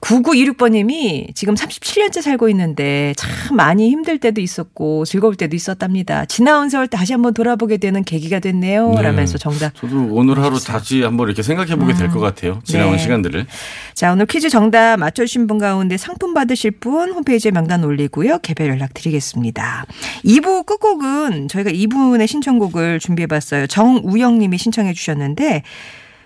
9926번님이 0.00 1.34
지금 1.34 1.54
37년째 1.54 2.22
살고 2.22 2.48
있는데 2.50 3.14
참 3.16 3.56
많이 3.56 3.90
힘들 3.90 4.18
때도 4.18 4.40
있었고 4.40 5.04
즐거울 5.04 5.36
때도 5.36 5.56
있었답니다. 5.56 6.24
지나온 6.26 6.68
세월 6.68 6.86
다시 6.86 7.12
한번 7.12 7.34
돌아보게 7.34 7.78
되는 7.78 8.04
계기가 8.04 8.38
됐네요. 8.38 8.90
네. 8.90 9.02
라면서 9.02 9.38
정답. 9.38 9.74
저도 9.74 10.08
오늘 10.10 10.38
하루 10.40 10.60
다시 10.60 11.02
한번 11.02 11.28
이렇게 11.28 11.42
생각해 11.42 11.76
보게 11.76 11.94
될것 11.94 12.20
같아요. 12.20 12.60
지나온 12.64 12.92
네. 12.92 12.98
시간들을. 12.98 13.46
자, 13.94 14.12
오늘 14.12 14.26
퀴즈 14.26 14.48
정답 14.48 14.98
맞춰주신 14.98 15.46
분 15.46 15.58
가운데 15.58 15.96
상품 15.96 16.34
받으실 16.34 16.72
분 16.72 17.12
홈페이지에 17.12 17.50
명단 17.50 17.82
올리고요. 17.82 18.38
개별 18.40 18.68
연락 18.68 18.94
드리겠습니다. 18.94 19.86
2부 20.24 20.66
끝곡은 20.66 21.48
저희가 21.48 21.70
2분의 21.70 22.26
신청곡을 22.26 23.00
준비해 23.00 23.26
봤어요. 23.26 23.66
정우영 23.66 24.38
님이 24.38 24.58
신청해 24.58 24.92
주셨는데 24.92 25.62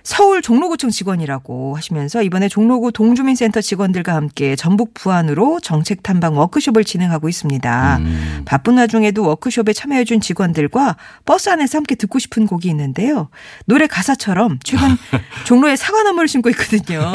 서울 0.02 0.40
종로구청 0.42 0.90
직원이라고 0.90 1.76
하시면서 1.76 2.22
이번에 2.22 2.48
종로구 2.48 2.92
동주민센터 2.92 3.60
직원들과 3.60 4.14
함께 4.14 4.56
전북 4.56 4.94
부안으로 4.94 5.60
정책 5.60 6.02
탐방 6.02 6.36
워크숍을 6.38 6.84
진행하고 6.84 7.28
있습니다. 7.28 7.98
음. 7.98 8.42
바쁜 8.46 8.78
와중에도 8.78 9.22
워크숍에 9.24 9.72
참여해준 9.74 10.20
직원들과 10.20 10.96
버스 11.26 11.50
안에서 11.50 11.78
함께 11.78 11.94
듣고 11.94 12.18
싶은 12.18 12.46
곡이 12.46 12.68
있는데요. 12.68 13.28
노래 13.66 13.86
가사처럼 13.86 14.58
최근 14.64 14.88
종로에 15.44 15.76
사과나무를 15.76 16.26
심고 16.26 16.48
있거든요. 16.50 17.12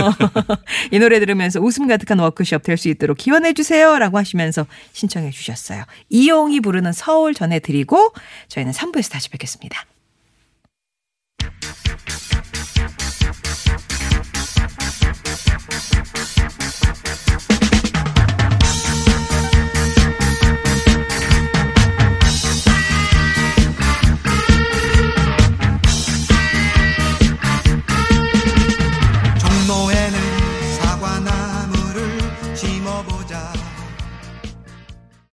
이 0.92 1.00
노래 1.00 1.20
들으면서 1.20 1.60
웃음 1.60 1.88
가득한 1.88 2.20
워크숍 2.20 2.62
될 2.62 2.76
수 2.76 2.90
있도록 2.90 3.18
기원해주세요. 3.18 3.98
라고 4.00 4.18
하시면서 4.18 4.66
신청해 4.92 5.32
주셨어요. 5.32 5.84
이용이 6.10 6.60
부르는 6.60 6.92
서울 6.92 7.34
전해드리고 7.34 8.12
저희는 8.50 8.74
3부에서 8.74 9.12
다시 9.12 9.30
뵙겠습니다. 9.30 9.86